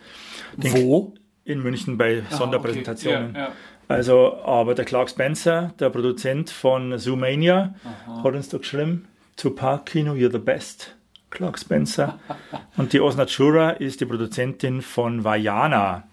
Den 0.56 0.72
Wo? 0.72 1.14
in 1.44 1.62
München 1.62 1.98
bei 1.98 2.22
Sonderpräsentationen. 2.30 3.34
Ja, 3.34 3.40
ja. 3.40 3.52
Also, 3.88 4.42
aber 4.42 4.74
der 4.74 4.84
Clark 4.84 5.10
Spencer, 5.10 5.72
der 5.78 5.90
Produzent 5.90 6.50
von 6.50 6.98
Zoomania, 6.98 7.74
hat 8.06 8.34
uns 8.34 8.48
da 8.48 8.58
geschrieben, 8.58 9.06
Tupac 9.36 9.84
Kino, 9.84 10.12
you're 10.12 10.32
the 10.32 10.38
best. 10.38 10.94
Clark 11.30 11.58
Spencer. 11.58 12.18
Und 12.76 12.92
die 12.92 13.00
Osna 13.00 13.26
Chura 13.26 13.70
ist 13.70 14.00
die 14.00 14.06
Produzentin 14.06 14.82
von 14.82 15.24
Vajana. 15.24 16.04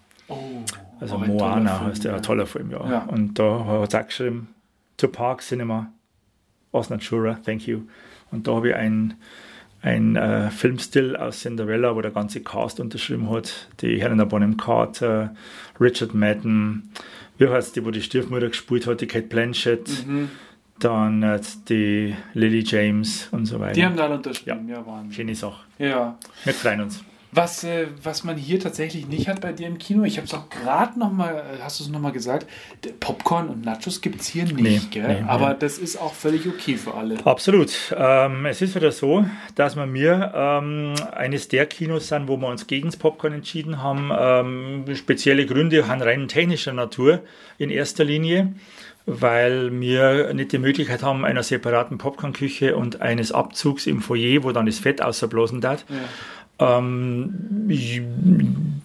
also 1.00 1.14
auch 1.14 1.22
ein 1.22 1.38
toller 1.38 1.50
Moana 1.50 1.74
Film, 1.76 1.86
heißt 1.88 2.04
der, 2.04 2.10
ja. 2.10 2.16
ein 2.16 2.22
toller 2.22 2.46
Film, 2.46 2.70
ja. 2.70 2.90
Ja. 2.90 2.98
Und 3.04 3.38
da 3.38 3.64
hat 3.64 3.94
er 3.94 4.00
auch 4.00 4.06
geschrieben, 4.06 4.54
Tupac 4.96 5.42
Cinema, 5.42 5.92
Osna 6.72 6.98
Chura, 6.98 7.38
thank 7.44 7.66
you. 7.66 7.82
Und 8.30 8.46
da 8.46 8.54
habe 8.54 8.70
ich 8.70 8.74
ein 8.74 9.14
ein 9.82 10.16
äh, 10.16 10.50
Filmstil 10.50 11.16
aus 11.16 11.40
Cinderella, 11.40 11.94
wo 11.96 12.00
der 12.00 12.12
ganze 12.12 12.40
Cast 12.40 12.78
unterschrieben 12.80 13.28
hat. 13.30 13.68
Die 13.80 14.00
Helena 14.00 14.24
Bonham 14.24 14.56
Carter, 14.56 15.34
Richard 15.80 16.14
Madden, 16.14 16.90
wie 17.38 17.48
heißt 17.48 17.74
die, 17.76 17.84
wo 17.84 17.90
die 17.90 18.02
Stiefmutter 18.02 18.48
gespielt 18.48 18.86
hat, 18.86 19.00
die 19.00 19.06
Kate 19.06 19.26
Blanchett, 19.26 20.06
Mhm. 20.06 20.30
dann 20.78 21.22
äh, 21.22 21.40
die 21.68 22.14
Lily 22.34 22.62
James 22.64 23.28
und 23.32 23.46
so 23.46 23.58
weiter. 23.60 23.72
Die 23.74 23.84
haben 23.84 23.96
da 23.96 24.04
alle 24.04 24.14
unterschrieben, 24.16 24.68
ja, 24.68 24.84
Wahnsinn. 24.86 25.12
Schöne 25.12 25.34
Sache. 25.34 25.64
Ja. 25.78 26.16
Wir 26.44 26.54
freuen 26.54 26.82
uns. 26.82 27.04
Was, 27.34 27.64
äh, 27.64 27.86
was 28.02 28.24
man 28.24 28.36
hier 28.36 28.60
tatsächlich 28.60 29.08
nicht 29.08 29.26
hat 29.26 29.40
bei 29.40 29.52
dir 29.52 29.66
im 29.66 29.78
Kino, 29.78 30.04
ich 30.04 30.18
habe 30.18 30.26
es 30.26 30.34
auch 30.34 30.50
gerade 30.50 30.98
noch 30.98 31.10
mal, 31.10 31.34
äh, 31.34 31.62
hast 31.62 31.80
du 31.80 31.84
es 31.84 31.88
noch 31.90 31.98
mal 31.98 32.12
gesagt, 32.12 32.46
Popcorn 33.00 33.48
und 33.48 33.64
Nachos 33.64 34.02
gibt 34.02 34.20
es 34.20 34.26
hier 34.26 34.44
nicht, 34.44 34.94
Nee, 34.94 35.00
nee, 35.02 35.24
aber 35.26 35.50
nee. 35.50 35.56
das 35.60 35.78
ist 35.78 35.96
auch 35.98 36.12
völlig 36.12 36.46
okay 36.46 36.76
für 36.76 36.92
alle. 36.92 37.24
Absolut. 37.24 37.72
Ähm, 37.96 38.44
es 38.44 38.60
ist 38.60 38.74
wieder 38.74 38.92
so, 38.92 39.24
dass 39.54 39.76
wir 39.76 39.86
mir 39.86 40.30
ähm, 40.34 40.92
eines 41.12 41.48
der 41.48 41.64
Kinos 41.64 42.08
sind, 42.08 42.28
wo 42.28 42.36
wir 42.36 42.48
uns 42.48 42.66
gegen 42.66 42.88
das 42.88 42.98
Popcorn 42.98 43.32
entschieden 43.32 43.82
haben. 43.82 44.10
Ähm, 44.14 44.94
spezielle 44.94 45.46
Gründe 45.46 45.88
haben 45.88 46.02
rein 46.02 46.28
technischer 46.28 46.74
Natur 46.74 47.20
in 47.56 47.70
erster 47.70 48.04
Linie, 48.04 48.52
weil 49.06 49.72
wir 49.80 50.34
nicht 50.34 50.52
die 50.52 50.58
Möglichkeit 50.58 51.02
haben 51.02 51.24
einer 51.24 51.42
separaten 51.42 51.96
Popcornküche 51.96 52.76
und 52.76 53.00
eines 53.00 53.32
Abzugs 53.32 53.86
im 53.86 54.02
Foyer, 54.02 54.44
wo 54.44 54.52
dann 54.52 54.66
das 54.66 54.78
Fett 54.78 55.00
außerblasen 55.00 55.62
darf. 55.62 55.86
Ich- 55.88 55.96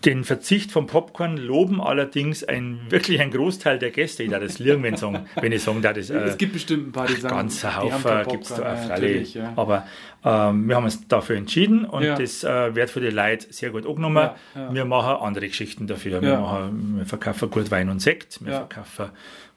den 0.06 0.24
Verzicht 0.24 0.72
vom 0.72 0.88
Popcorn 0.88 1.38
loben 1.38 1.82
allerdings 1.82 2.44
ein, 2.44 2.80
wirklich 2.90 3.20
ein 3.20 3.32
Großteil 3.32 3.78
der 3.80 3.92
Gäste. 3.92 4.24
Ich 4.24 4.30
darf 4.30 4.42
das 4.42 4.60
ich 4.60 4.98
sagen, 4.98 5.26
wenn 5.36 5.52
ich 5.52 5.62
sagen 5.64 5.82
darf, 5.82 5.94
das, 5.94 6.10
äh, 6.10 6.18
es 6.20 6.38
gibt 6.38 6.54
bestimmt 6.54 6.88
ein 6.88 6.92
paar, 6.92 7.08
die 7.08 7.16
sagen, 7.16 7.36
haben 7.36 7.76
Haufen 7.76 8.28
gibt 8.32 8.44
es 8.46 8.50
da 8.56 8.74
auch 8.74 8.90
alle. 8.90 9.20
ja. 9.22 9.54
Aber 9.56 9.86
ähm, 10.24 10.68
wir 10.68 10.76
haben 10.76 10.86
uns 10.86 11.08
dafür 11.08 11.36
entschieden 11.38 11.86
und 11.86 12.04
Ja. 12.04 12.16
das 12.16 12.44
äh, 12.44 12.74
wird 12.76 12.90
für 12.90 13.02
die 13.02 13.10
Leute 13.10 13.52
sehr 13.52 13.70
gut 13.72 13.86
angenommen. 13.86 14.30
Wir 14.72 14.86
machen 14.86 15.22
andere 15.22 15.48
Geschichten 15.48 15.88
dafür. 15.88 16.22
Wir, 16.22 16.38
machen, 16.40 16.96
wir 16.98 17.06
verkaufen 17.06 17.50
gut 17.50 17.70
Wein 17.72 17.90
und 17.90 18.02
Sekt, 18.02 18.44
wir 18.46 18.54
verkaufen 18.54 19.10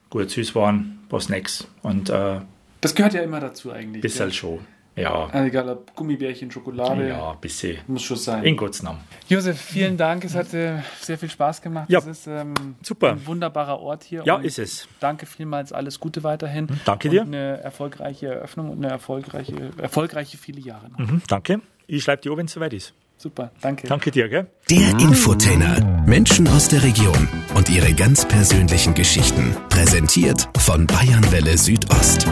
gut 0.09 0.29
Süßwaren, 0.29 0.99
paar 1.09 1.21
Snacks 1.21 1.67
und 1.81 2.09
äh, 2.09 2.39
Das 2.81 2.93
gehört 2.95 3.13
ja 3.13 3.21
immer 3.21 3.39
dazu 3.39 3.71
eigentlich. 3.71 4.01
bisschen 4.01 4.31
schon. 4.31 4.59
Ja, 4.95 5.25
Also 5.31 5.47
egal, 5.47 5.69
ob 5.69 5.95
Gummibärchen, 5.95 6.51
Schokolade, 6.51 7.07
ja, 7.07 7.31
ein 7.31 7.39
bisschen. 7.39 7.77
muss 7.87 8.03
schon 8.03 8.17
sein. 8.17 8.43
In 8.43 8.57
Gottes 8.57 8.83
Namen. 8.83 8.99
Josef, 9.29 9.59
vielen 9.59 9.95
Dank. 9.95 10.25
Es 10.25 10.35
hat 10.35 10.53
äh, 10.53 10.79
sehr 10.99 11.17
viel 11.17 11.29
Spaß 11.29 11.61
gemacht. 11.61 11.89
Ja. 11.89 11.99
Es 11.99 12.05
ist 12.07 12.27
ähm, 12.27 12.53
Super. 12.81 13.11
ein 13.11 13.25
wunderbarer 13.25 13.79
Ort 13.79 14.03
hier. 14.03 14.23
Ja, 14.25 14.35
Und 14.35 14.43
ist 14.45 14.59
es. 14.59 14.87
Danke 14.99 15.25
vielmals. 15.25 15.71
Alles 15.71 15.99
Gute 15.99 16.23
weiterhin. 16.23 16.67
danke 16.83 17.07
und 17.07 17.13
dir. 17.13 17.21
Eine 17.21 17.61
erfolgreiche 17.61 18.27
Eröffnung 18.27 18.69
und 18.69 18.83
eine 18.83 18.89
erfolgreiche, 18.91 19.71
erfolgreiche 19.77 20.37
viele 20.37 20.59
Jahre 20.59 20.89
noch. 20.89 20.99
Mhm, 20.99 21.21
danke. 21.27 21.61
Ich 21.87 22.03
schreibe 22.03 22.21
dir 22.21 22.35
wenn 22.35 22.45
es 22.47 22.51
soweit 22.53 22.73
ist. 22.73 22.93
Super. 23.17 23.51
Danke. 23.61 23.87
Danke 23.87 24.11
dir, 24.11 24.27
gell? 24.29 24.47
Der 24.69 24.89
Infotainer. 24.99 26.03
Menschen 26.05 26.47
aus 26.49 26.67
der 26.69 26.83
Region 26.83 27.27
und 27.55 27.69
ihre 27.69 27.93
ganz 27.93 28.27
persönlichen 28.27 28.93
Geschichten. 28.95 29.55
Präsentiert 29.69 30.49
von 30.57 30.87
Bayernwelle 30.87 31.57
Südost. 31.57 32.27